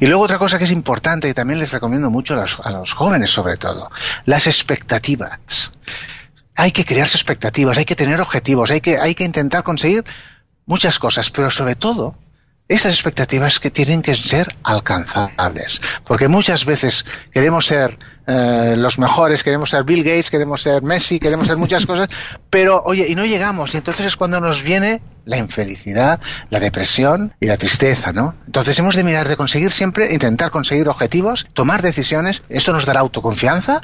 Y 0.00 0.06
luego 0.06 0.22
otra 0.22 0.38
cosa 0.38 0.58
que 0.58 0.64
es 0.64 0.70
importante 0.70 1.28
y 1.28 1.34
también 1.34 1.60
les 1.60 1.70
recomiendo 1.70 2.10
mucho 2.10 2.34
a 2.34 2.42
los, 2.42 2.58
a 2.62 2.70
los 2.70 2.92
jóvenes 2.92 3.30
sobre 3.30 3.56
todo, 3.56 3.90
las 4.24 4.46
expectativas. 4.46 5.72
Hay 6.56 6.72
que 6.72 6.84
crearse 6.84 7.16
expectativas, 7.16 7.78
hay 7.78 7.84
que 7.84 7.96
tener 7.96 8.20
objetivos, 8.20 8.70
hay 8.70 8.80
que, 8.80 8.98
hay 8.98 9.14
que 9.14 9.24
intentar 9.24 9.62
conseguir 9.62 10.04
muchas 10.66 10.98
cosas, 10.98 11.30
pero 11.30 11.50
sobre 11.50 11.74
todo 11.74 12.16
estas 12.68 12.94
expectativas 12.94 13.58
que 13.58 13.70
tienen 13.70 14.00
que 14.00 14.14
ser 14.14 14.56
alcanzables, 14.62 15.80
porque 16.04 16.28
muchas 16.28 16.64
veces 16.64 17.04
queremos 17.32 17.66
ser 17.66 17.98
eh, 18.30 18.76
los 18.76 19.00
mejores, 19.00 19.42
queremos 19.42 19.70
ser 19.70 19.82
Bill 19.82 20.04
Gates, 20.04 20.30
queremos 20.30 20.62
ser 20.62 20.84
Messi, 20.84 21.18
queremos 21.18 21.48
ser 21.48 21.56
muchas 21.56 21.84
cosas, 21.90 22.08
pero 22.48 22.80
oye, 22.84 23.08
y 23.08 23.16
no 23.16 23.26
llegamos, 23.26 23.74
y 23.74 23.78
entonces 23.78 24.06
es 24.06 24.16
cuando 24.16 24.40
nos 24.40 24.62
viene 24.62 25.02
la 25.24 25.36
infelicidad, 25.36 26.20
la 26.48 26.60
depresión 26.60 27.34
y 27.40 27.46
la 27.46 27.56
tristeza, 27.56 28.12
¿no? 28.12 28.36
Entonces 28.46 28.78
hemos 28.78 28.94
de 28.94 29.02
mirar 29.02 29.28
de 29.28 29.36
conseguir 29.36 29.72
siempre, 29.72 30.14
intentar 30.14 30.52
conseguir 30.52 30.88
objetivos, 30.88 31.48
tomar 31.54 31.82
decisiones, 31.82 32.42
esto 32.48 32.72
nos 32.72 32.86
dará 32.86 33.00
autoconfianza, 33.00 33.80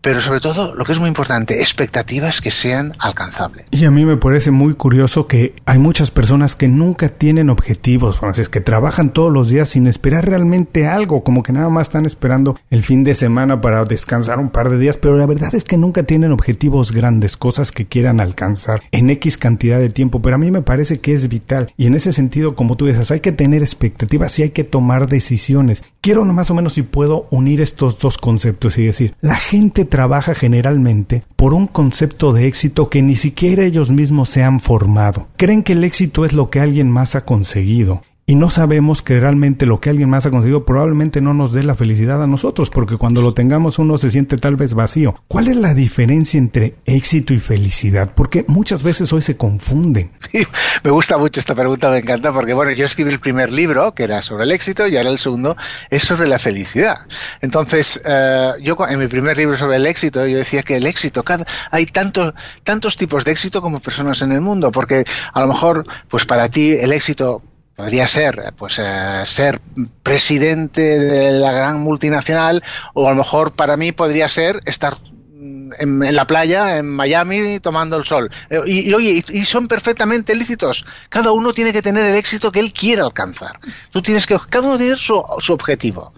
pero 0.00 0.20
sobre 0.20 0.40
todo, 0.40 0.74
lo 0.74 0.84
que 0.84 0.92
es 0.92 0.98
muy 0.98 1.08
importante, 1.08 1.60
expectativas 1.60 2.40
que 2.40 2.50
sean 2.50 2.92
alcanzables. 2.98 3.66
Y 3.70 3.84
a 3.84 3.90
mí 3.90 4.06
me 4.06 4.16
parece 4.16 4.50
muy 4.50 4.74
curioso 4.74 5.26
que 5.26 5.54
hay 5.66 5.78
muchas 5.78 6.10
personas 6.10 6.56
que 6.56 6.68
nunca 6.68 7.08
tienen 7.08 7.50
objetivos, 7.50 8.18
Francis, 8.18 8.48
que 8.48 8.60
trabajan 8.60 9.12
todos 9.12 9.32
los 9.32 9.50
días 9.50 9.68
sin 9.70 9.86
esperar 9.86 10.26
realmente 10.26 10.86
algo, 10.86 11.22
como 11.22 11.42
que 11.42 11.52
nada 11.52 11.68
más 11.68 11.88
están 11.88 12.06
esperando 12.06 12.58
el 12.70 12.82
fin 12.82 13.04
de 13.04 13.14
semana 13.14 13.60
para 13.60 13.84
descansar 13.84 14.38
un 14.38 14.50
par 14.50 14.70
de 14.70 14.78
días, 14.78 14.96
pero 14.96 15.16
la 15.16 15.26
verdad 15.26 15.54
es 15.54 15.64
que 15.64 15.76
nunca 15.76 16.04
tienen 16.04 16.32
objetivos 16.32 16.92
grandes, 16.92 17.36
cosas 17.36 17.72
que 17.72 17.86
quieran 17.86 18.20
alcanzar 18.20 18.82
en 18.92 19.10
X 19.10 19.36
cantidad 19.36 19.78
de 19.78 19.90
tiempo, 19.90 20.22
pero 20.22 20.36
a 20.36 20.38
mí 20.38 20.50
me 20.50 20.62
parece 20.62 21.00
que 21.00 21.12
es 21.12 21.28
vital. 21.28 21.72
Y 21.76 21.86
en 21.86 21.94
ese 21.94 22.12
sentido, 22.12 22.54
como 22.54 22.76
tú 22.76 22.86
dices, 22.86 23.10
hay 23.10 23.20
que 23.20 23.32
tener 23.32 23.62
expectativas 23.62 24.38
y 24.38 24.44
hay 24.44 24.50
que 24.50 24.64
tomar 24.64 25.08
decisiones. 25.08 25.84
Quiero 26.00 26.24
más 26.24 26.50
o 26.50 26.54
menos 26.54 26.74
si 26.74 26.82
puedo 26.82 27.26
unir 27.30 27.60
estos 27.60 27.98
dos 27.98 28.18
conceptos 28.18 28.78
y 28.78 28.86
decir, 28.86 29.14
la 29.20 29.36
gente 29.36 29.84
trabaja 29.90 30.34
generalmente 30.34 31.22
por 31.36 31.52
un 31.52 31.66
concepto 31.66 32.32
de 32.32 32.46
éxito 32.46 32.88
que 32.88 33.02
ni 33.02 33.14
siquiera 33.14 33.64
ellos 33.64 33.90
mismos 33.90 34.30
se 34.30 34.42
han 34.42 34.60
formado. 34.60 35.28
Creen 35.36 35.62
que 35.62 35.74
el 35.74 35.84
éxito 35.84 36.24
es 36.24 36.32
lo 36.32 36.48
que 36.48 36.60
alguien 36.60 36.90
más 36.90 37.14
ha 37.14 37.26
conseguido. 37.26 38.02
Y 38.30 38.36
no 38.36 38.48
sabemos 38.48 39.02
que 39.02 39.18
realmente 39.18 39.66
lo 39.66 39.80
que 39.80 39.90
alguien 39.90 40.08
más 40.08 40.24
ha 40.24 40.30
conseguido 40.30 40.64
probablemente 40.64 41.20
no 41.20 41.34
nos 41.34 41.52
dé 41.52 41.64
la 41.64 41.74
felicidad 41.74 42.22
a 42.22 42.28
nosotros, 42.28 42.70
porque 42.70 42.96
cuando 42.96 43.22
lo 43.22 43.34
tengamos 43.34 43.80
uno 43.80 43.98
se 43.98 44.08
siente 44.08 44.36
tal 44.36 44.54
vez 44.54 44.72
vacío. 44.72 45.16
¿Cuál 45.26 45.48
es 45.48 45.56
la 45.56 45.74
diferencia 45.74 46.38
entre 46.38 46.76
éxito 46.84 47.34
y 47.34 47.40
felicidad? 47.40 48.12
Porque 48.14 48.44
muchas 48.46 48.84
veces 48.84 49.12
hoy 49.12 49.22
se 49.22 49.36
confunden. 49.36 50.12
me 50.84 50.92
gusta 50.92 51.18
mucho 51.18 51.40
esta 51.40 51.56
pregunta, 51.56 51.90
me 51.90 51.98
encanta, 51.98 52.32
porque 52.32 52.54
bueno, 52.54 52.70
yo 52.70 52.84
escribí 52.84 53.10
el 53.10 53.18
primer 53.18 53.50
libro, 53.50 53.96
que 53.96 54.04
era 54.04 54.22
sobre 54.22 54.44
el 54.44 54.52
éxito, 54.52 54.86
y 54.86 54.96
ahora 54.96 55.10
el 55.10 55.18
segundo 55.18 55.56
es 55.90 56.04
sobre 56.04 56.28
la 56.28 56.38
felicidad. 56.38 56.98
Entonces, 57.40 58.00
eh, 58.04 58.52
yo 58.62 58.76
en 58.88 59.00
mi 59.00 59.08
primer 59.08 59.38
libro 59.38 59.56
sobre 59.56 59.78
el 59.78 59.86
éxito, 59.86 60.24
yo 60.28 60.38
decía 60.38 60.62
que 60.62 60.76
el 60.76 60.86
éxito, 60.86 61.24
cada, 61.24 61.46
hay 61.72 61.84
tanto, 61.86 62.32
tantos 62.62 62.96
tipos 62.96 63.24
de 63.24 63.32
éxito 63.32 63.60
como 63.60 63.80
personas 63.80 64.22
en 64.22 64.30
el 64.30 64.40
mundo, 64.40 64.70
porque 64.70 65.02
a 65.32 65.40
lo 65.40 65.48
mejor, 65.48 65.84
pues 66.08 66.26
para 66.26 66.48
ti 66.48 66.76
el 66.80 66.92
éxito 66.92 67.42
podría 67.80 68.06
ser 68.06 68.52
pues 68.58 68.78
eh, 68.78 69.22
ser 69.24 69.58
presidente 70.02 70.98
de 70.98 71.32
la 71.32 71.50
gran 71.50 71.80
multinacional 71.80 72.62
o 72.92 73.06
a 73.06 73.10
lo 73.12 73.16
mejor 73.16 73.52
para 73.52 73.78
mí 73.78 73.90
podría 73.90 74.28
ser 74.28 74.60
estar 74.66 74.98
mm, 75.00 75.72
en, 75.78 76.14
la 76.14 76.26
playa 76.26 76.76
en 76.76 76.86
Miami 76.94 77.58
tomando 77.58 77.96
el 77.96 78.04
sol. 78.04 78.30
Eh, 78.50 78.60
y, 78.66 78.90
y, 78.90 78.92
oye 78.92 79.24
y, 79.26 79.38
y 79.38 79.44
son 79.46 79.66
perfectamente 79.66 80.36
lícitos. 80.36 80.84
Cada 81.08 81.32
uno 81.32 81.54
tiene 81.54 81.72
que 81.72 81.80
tener 81.80 82.04
el 82.04 82.16
éxito 82.16 82.52
que 82.52 82.60
él 82.60 82.74
quiere 82.74 83.00
alcanzar. 83.00 83.58
Tú 83.92 84.02
tienes 84.02 84.26
que 84.26 84.38
cada 84.50 84.68
uno 84.68 84.76
tiene 84.76 84.96
su, 84.96 85.24
su 85.38 85.54
objetivo. 85.54 86.12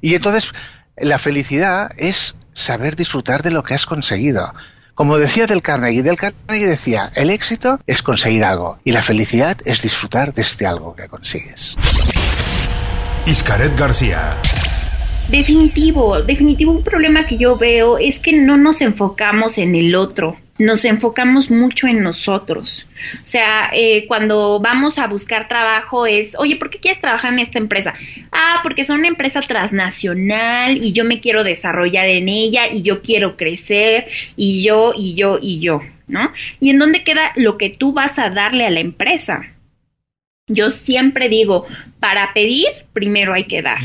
Y 0.00 0.14
entonces 0.14 0.52
la 0.96 1.18
felicidad 1.18 1.90
es 1.96 2.36
saber 2.52 2.94
disfrutar 2.94 3.42
de 3.42 3.50
lo 3.50 3.64
que 3.64 3.74
has 3.74 3.84
conseguido 3.84 4.54
como 5.00 5.16
decía 5.16 5.46
Del 5.46 5.62
Carnegie, 5.62 6.02
Del 6.02 6.18
Carnegie 6.18 6.66
decía, 6.66 7.10
el 7.14 7.30
éxito 7.30 7.80
es 7.86 8.02
conseguir 8.02 8.44
algo 8.44 8.80
y 8.84 8.92
la 8.92 9.02
felicidad 9.02 9.56
es 9.64 9.80
disfrutar 9.80 10.34
de 10.34 10.42
este 10.42 10.66
algo 10.66 10.94
que 10.94 11.08
consigues. 11.08 11.78
Iscaret 13.24 13.74
García. 13.78 14.36
Definitivo, 15.30 16.20
definitivo. 16.20 16.72
Un 16.72 16.84
problema 16.84 17.26
que 17.26 17.38
yo 17.38 17.56
veo 17.56 17.96
es 17.96 18.20
que 18.20 18.34
no 18.34 18.58
nos 18.58 18.82
enfocamos 18.82 19.56
en 19.56 19.74
el 19.74 19.94
otro, 19.94 20.36
nos 20.60 20.84
enfocamos 20.84 21.50
mucho 21.50 21.86
en 21.86 22.02
nosotros. 22.02 22.86
O 23.14 23.26
sea, 23.26 23.70
eh, 23.72 24.06
cuando 24.06 24.60
vamos 24.60 24.98
a 24.98 25.06
buscar 25.06 25.48
trabajo 25.48 26.06
es, 26.06 26.36
oye, 26.38 26.56
¿por 26.56 26.68
qué 26.68 26.78
quieres 26.78 27.00
trabajar 27.00 27.32
en 27.32 27.38
esta 27.38 27.58
empresa? 27.58 27.94
Ah, 28.30 28.60
porque 28.62 28.84
son 28.84 28.98
una 28.98 29.08
empresa 29.08 29.40
transnacional 29.40 30.84
y 30.84 30.92
yo 30.92 31.04
me 31.04 31.18
quiero 31.18 31.44
desarrollar 31.44 32.06
en 32.06 32.28
ella 32.28 32.70
y 32.70 32.82
yo 32.82 33.00
quiero 33.00 33.38
crecer 33.38 34.06
y 34.36 34.62
yo 34.62 34.92
y 34.94 35.14
yo 35.14 35.38
y 35.40 35.60
yo, 35.60 35.80
¿no? 36.06 36.30
¿Y 36.60 36.68
en 36.68 36.78
dónde 36.78 37.04
queda 37.04 37.32
lo 37.36 37.56
que 37.56 37.70
tú 37.70 37.94
vas 37.94 38.18
a 38.18 38.28
darle 38.28 38.66
a 38.66 38.70
la 38.70 38.80
empresa? 38.80 39.54
Yo 40.46 40.68
siempre 40.68 41.30
digo, 41.30 41.64
para 42.00 42.34
pedir, 42.34 42.66
primero 42.92 43.32
hay 43.32 43.44
que 43.44 43.62
dar. 43.62 43.78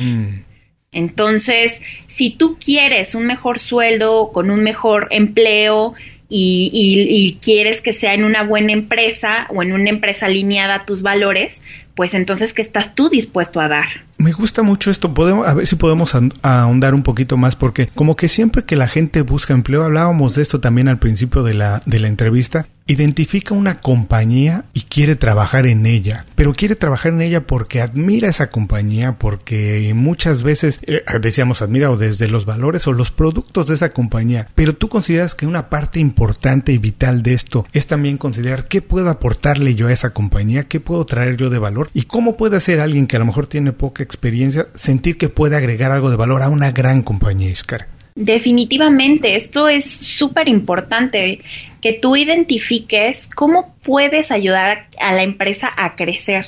Entonces, 0.91 1.83
si 2.05 2.31
tú 2.31 2.57
quieres 2.57 3.15
un 3.15 3.25
mejor 3.25 3.59
sueldo, 3.59 4.31
con 4.33 4.49
un 4.49 4.63
mejor 4.63 5.07
empleo 5.11 5.93
y, 6.29 6.69
y- 6.73 7.15
y 7.25 7.33
quieres 7.39 7.81
que 7.81 7.93
sea 7.93 8.13
en 8.13 8.23
una 8.23 8.43
buena 8.43 8.73
empresa 8.73 9.47
o 9.53 9.61
en 9.63 9.73
una 9.73 9.89
empresa 9.89 10.25
alineada 10.25 10.75
a 10.75 10.79
tus 10.79 11.01
valores, 11.01 11.63
pues 11.93 12.13
entonces, 12.13 12.53
¿qué 12.53 12.61
estás 12.61 12.95
tú 12.95 13.09
dispuesto 13.09 13.59
a 13.61 13.67
dar? 13.67 13.85
Me 14.17 14.31
gusta 14.31 14.63
mucho 14.63 14.89
esto. 14.91 15.13
Podemos, 15.13 15.47
a 15.47 15.53
ver 15.53 15.67
si 15.67 15.75
podemos 15.75 16.13
ahon- 16.15 16.33
ahondar 16.41 16.93
un 16.93 17.03
poquito 17.03 17.37
más, 17.37 17.55
porque 17.55 17.87
como 17.93 18.15
que 18.15 18.27
siempre 18.27 18.63
que 18.65 18.75
la 18.75 18.87
gente 18.87 19.21
busca 19.21 19.53
empleo, 19.53 19.83
hablábamos 19.83 20.35
de 20.35 20.41
esto 20.41 20.59
también 20.59 20.87
al 20.87 20.99
principio 20.99 21.43
de 21.43 21.53
la, 21.53 21.81
de 21.85 21.99
la 21.99 22.07
entrevista, 22.07 22.67
identifica 22.87 23.55
una 23.55 23.79
compañía 23.79 24.65
y 24.73 24.81
quiere 24.81 25.15
trabajar 25.15 25.65
en 25.65 25.85
ella, 25.87 26.25
pero 26.35 26.53
quiere 26.53 26.75
trabajar 26.75 27.13
en 27.13 27.21
ella 27.21 27.47
porque 27.47 27.81
admira 27.81 28.29
esa 28.29 28.51
compañía, 28.51 29.17
porque 29.17 29.91
muchas 29.95 30.43
veces, 30.43 30.79
eh, 30.83 31.03
decíamos, 31.19 31.63
admira 31.63 31.89
o 31.89 31.97
desde 31.97 32.27
los 32.27 32.45
valores 32.45 32.85
o 32.85 32.93
los 32.93 33.09
productos 33.09 33.67
de 33.67 33.75
esa 33.75 33.89
compañía, 33.89 34.49
pero 34.53 34.73
tú 34.73 34.87
consideras 34.87 35.33
que 35.33 35.47
una 35.47 35.69
parte 35.69 35.99
importante 35.99 36.73
y 36.73 36.77
vital 36.77 37.23
de 37.23 37.33
esto 37.33 37.65
es 37.73 37.87
también 37.87 38.17
considerar 38.17 38.65
qué 38.65 38.83
puedo 38.83 39.09
aportarle 39.09 39.73
yo 39.73 39.87
a 39.87 39.93
esa 39.93 40.11
compañía, 40.11 40.67
qué 40.67 40.79
puedo 40.79 41.05
traer 41.05 41.37
yo 41.37 41.49
de 41.49 41.59
valor 41.59 41.89
y 41.93 42.03
cómo 42.03 42.37
puede 42.37 42.57
hacer 42.57 42.79
alguien 42.79 43.07
que 43.07 43.15
a 43.15 43.19
lo 43.19 43.25
mejor 43.25 43.47
tiene 43.47 43.71
poca 43.71 44.03
experiencia 44.03 44.67
sentir 44.75 45.17
que 45.17 45.29
puede 45.29 45.55
agregar 45.55 45.91
algo 45.91 46.11
de 46.11 46.17
valor 46.17 46.43
a 46.43 46.49
una 46.49 46.71
gran 46.71 47.01
compañía, 47.01 47.49
Iscar. 47.49 47.94
Definitivamente, 48.15 49.35
esto 49.35 49.67
es 49.67 49.83
súper 49.83 50.47
importante, 50.47 51.41
que 51.81 51.91
tú 51.91 52.15
identifiques 52.15 53.29
cómo 53.35 53.75
puedes 53.83 54.31
ayudar 54.31 54.87
a 55.01 55.11
la 55.11 55.23
empresa 55.23 55.69
a 55.75 55.97
crecer, 55.97 56.45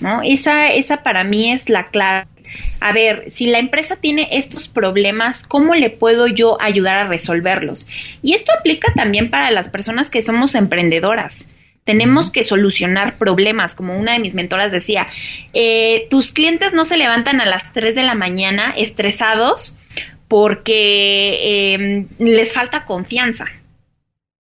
¿no? 0.00 0.22
Esa, 0.22 0.72
esa 0.72 1.02
para 1.02 1.22
mí 1.22 1.52
es 1.52 1.68
la 1.68 1.84
clave. 1.84 2.26
A 2.80 2.92
ver, 2.92 3.24
si 3.28 3.46
la 3.46 3.58
empresa 3.58 3.96
tiene 3.96 4.26
estos 4.32 4.68
problemas, 4.68 5.44
¿cómo 5.44 5.74
le 5.74 5.90
puedo 5.90 6.28
yo 6.28 6.58
ayudar 6.62 6.96
a 6.96 7.06
resolverlos? 7.06 7.88
Y 8.22 8.32
esto 8.32 8.50
aplica 8.58 8.90
también 8.94 9.28
para 9.28 9.50
las 9.50 9.68
personas 9.68 10.08
que 10.08 10.22
somos 10.22 10.54
emprendedoras. 10.54 11.52
Tenemos 11.84 12.30
que 12.30 12.42
solucionar 12.42 13.18
problemas, 13.18 13.74
como 13.74 13.98
una 13.98 14.12
de 14.12 14.18
mis 14.18 14.34
mentoras 14.34 14.72
decía, 14.72 15.08
eh, 15.52 16.06
tus 16.08 16.32
clientes 16.32 16.72
no 16.72 16.84
se 16.86 16.96
levantan 16.96 17.40
a 17.40 17.44
las 17.44 17.70
3 17.72 17.94
de 17.96 18.02
la 18.02 18.14
mañana 18.14 18.72
estresados 18.76 19.76
porque 20.32 21.74
eh, 21.74 22.06
les 22.18 22.54
falta 22.54 22.86
confianza, 22.86 23.44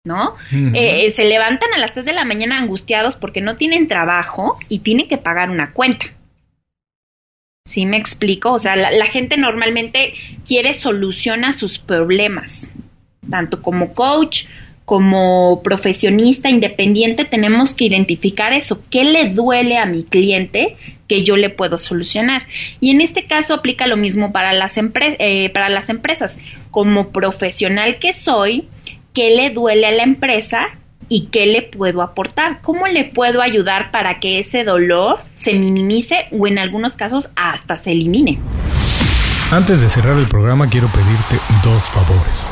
¿no? 0.04 0.34
Ujú. 0.52 0.72
Eh, 0.74 1.12
se 1.12 1.26
levantan 1.26 1.72
a 1.76 1.78
las 1.78 1.94
3 1.94 2.08
de 2.08 2.14
la 2.14 2.26
mañana 2.26 2.58
angustiados 2.58 3.16
porque 3.18 3.40
no 3.40 3.56
tienen 3.56 3.88
trabajo 3.88 4.58
y 4.68 4.80
tienen 4.80 5.08
que 5.08 5.20
pagar 5.20 5.52
una 5.52 5.74
cuenta. 5.74 6.08
¿Sí 7.68 7.86
me 7.86 7.98
explico? 7.98 8.54
O 8.54 8.58
sea, 8.58 8.76
la, 8.76 8.90
la 8.90 9.06
gente 9.06 9.38
normalmente 9.38 10.16
quiere 10.44 10.74
solucionar 10.74 11.54
sus 11.54 11.78
problemas. 11.78 12.74
Tanto 13.30 13.62
como 13.62 13.94
coach, 13.94 14.46
como 14.86 15.62
profesionista 15.62 16.50
independiente, 16.50 17.26
tenemos 17.26 17.76
que 17.76 17.86
identificar 17.86 18.54
eso. 18.54 18.84
¿Qué 18.90 19.04
le 19.04 19.30
duele 19.30 19.78
a 19.78 19.86
mi 19.86 20.02
cliente 20.02 20.78
que 21.08 21.24
yo 21.24 21.38
le 21.38 21.50
puedo 21.50 21.78
solucionar. 21.78 22.48
Y 22.80 22.92
en 22.92 23.02
este 23.02 23.26
caso 23.26 23.54
aplica 23.54 23.88
lo 23.88 23.98
mismo 23.98 24.32
para 24.32 24.54
las, 24.54 24.78
eh, 24.78 25.50
para 25.54 25.70
las 25.70 25.90
empresas. 25.90 26.40
Como 26.72 27.10
profesional 27.10 28.00
que 28.00 28.14
soy, 28.14 28.68
¿qué 29.14 29.36
le 29.36 29.50
duele 29.50 29.88
a 29.88 29.92
la 29.92 30.04
empresa? 30.04 30.68
¿Y 31.08 31.28
qué 31.28 31.46
le 31.46 31.62
puedo 31.62 32.02
aportar? 32.02 32.62
¿Cómo 32.62 32.88
le 32.88 33.06
puedo 33.06 33.42
ayudar 33.42 33.92
para 33.92 34.20
que 34.20 34.40
ese 34.40 34.64
dolor 34.64 35.20
se 35.36 35.54
minimice 35.54 36.28
o 36.32 36.48
en 36.48 36.58
algunos 36.58 36.96
casos 36.96 37.30
hasta 37.36 37.78
se 37.78 37.92
elimine? 37.92 38.40
Antes 39.52 39.82
de 39.82 39.90
cerrar 39.90 40.18
el 40.18 40.28
programa 40.28 40.68
quiero 40.68 40.88
pedirte 40.88 41.40
dos 41.64 41.84
favores. 41.84 42.52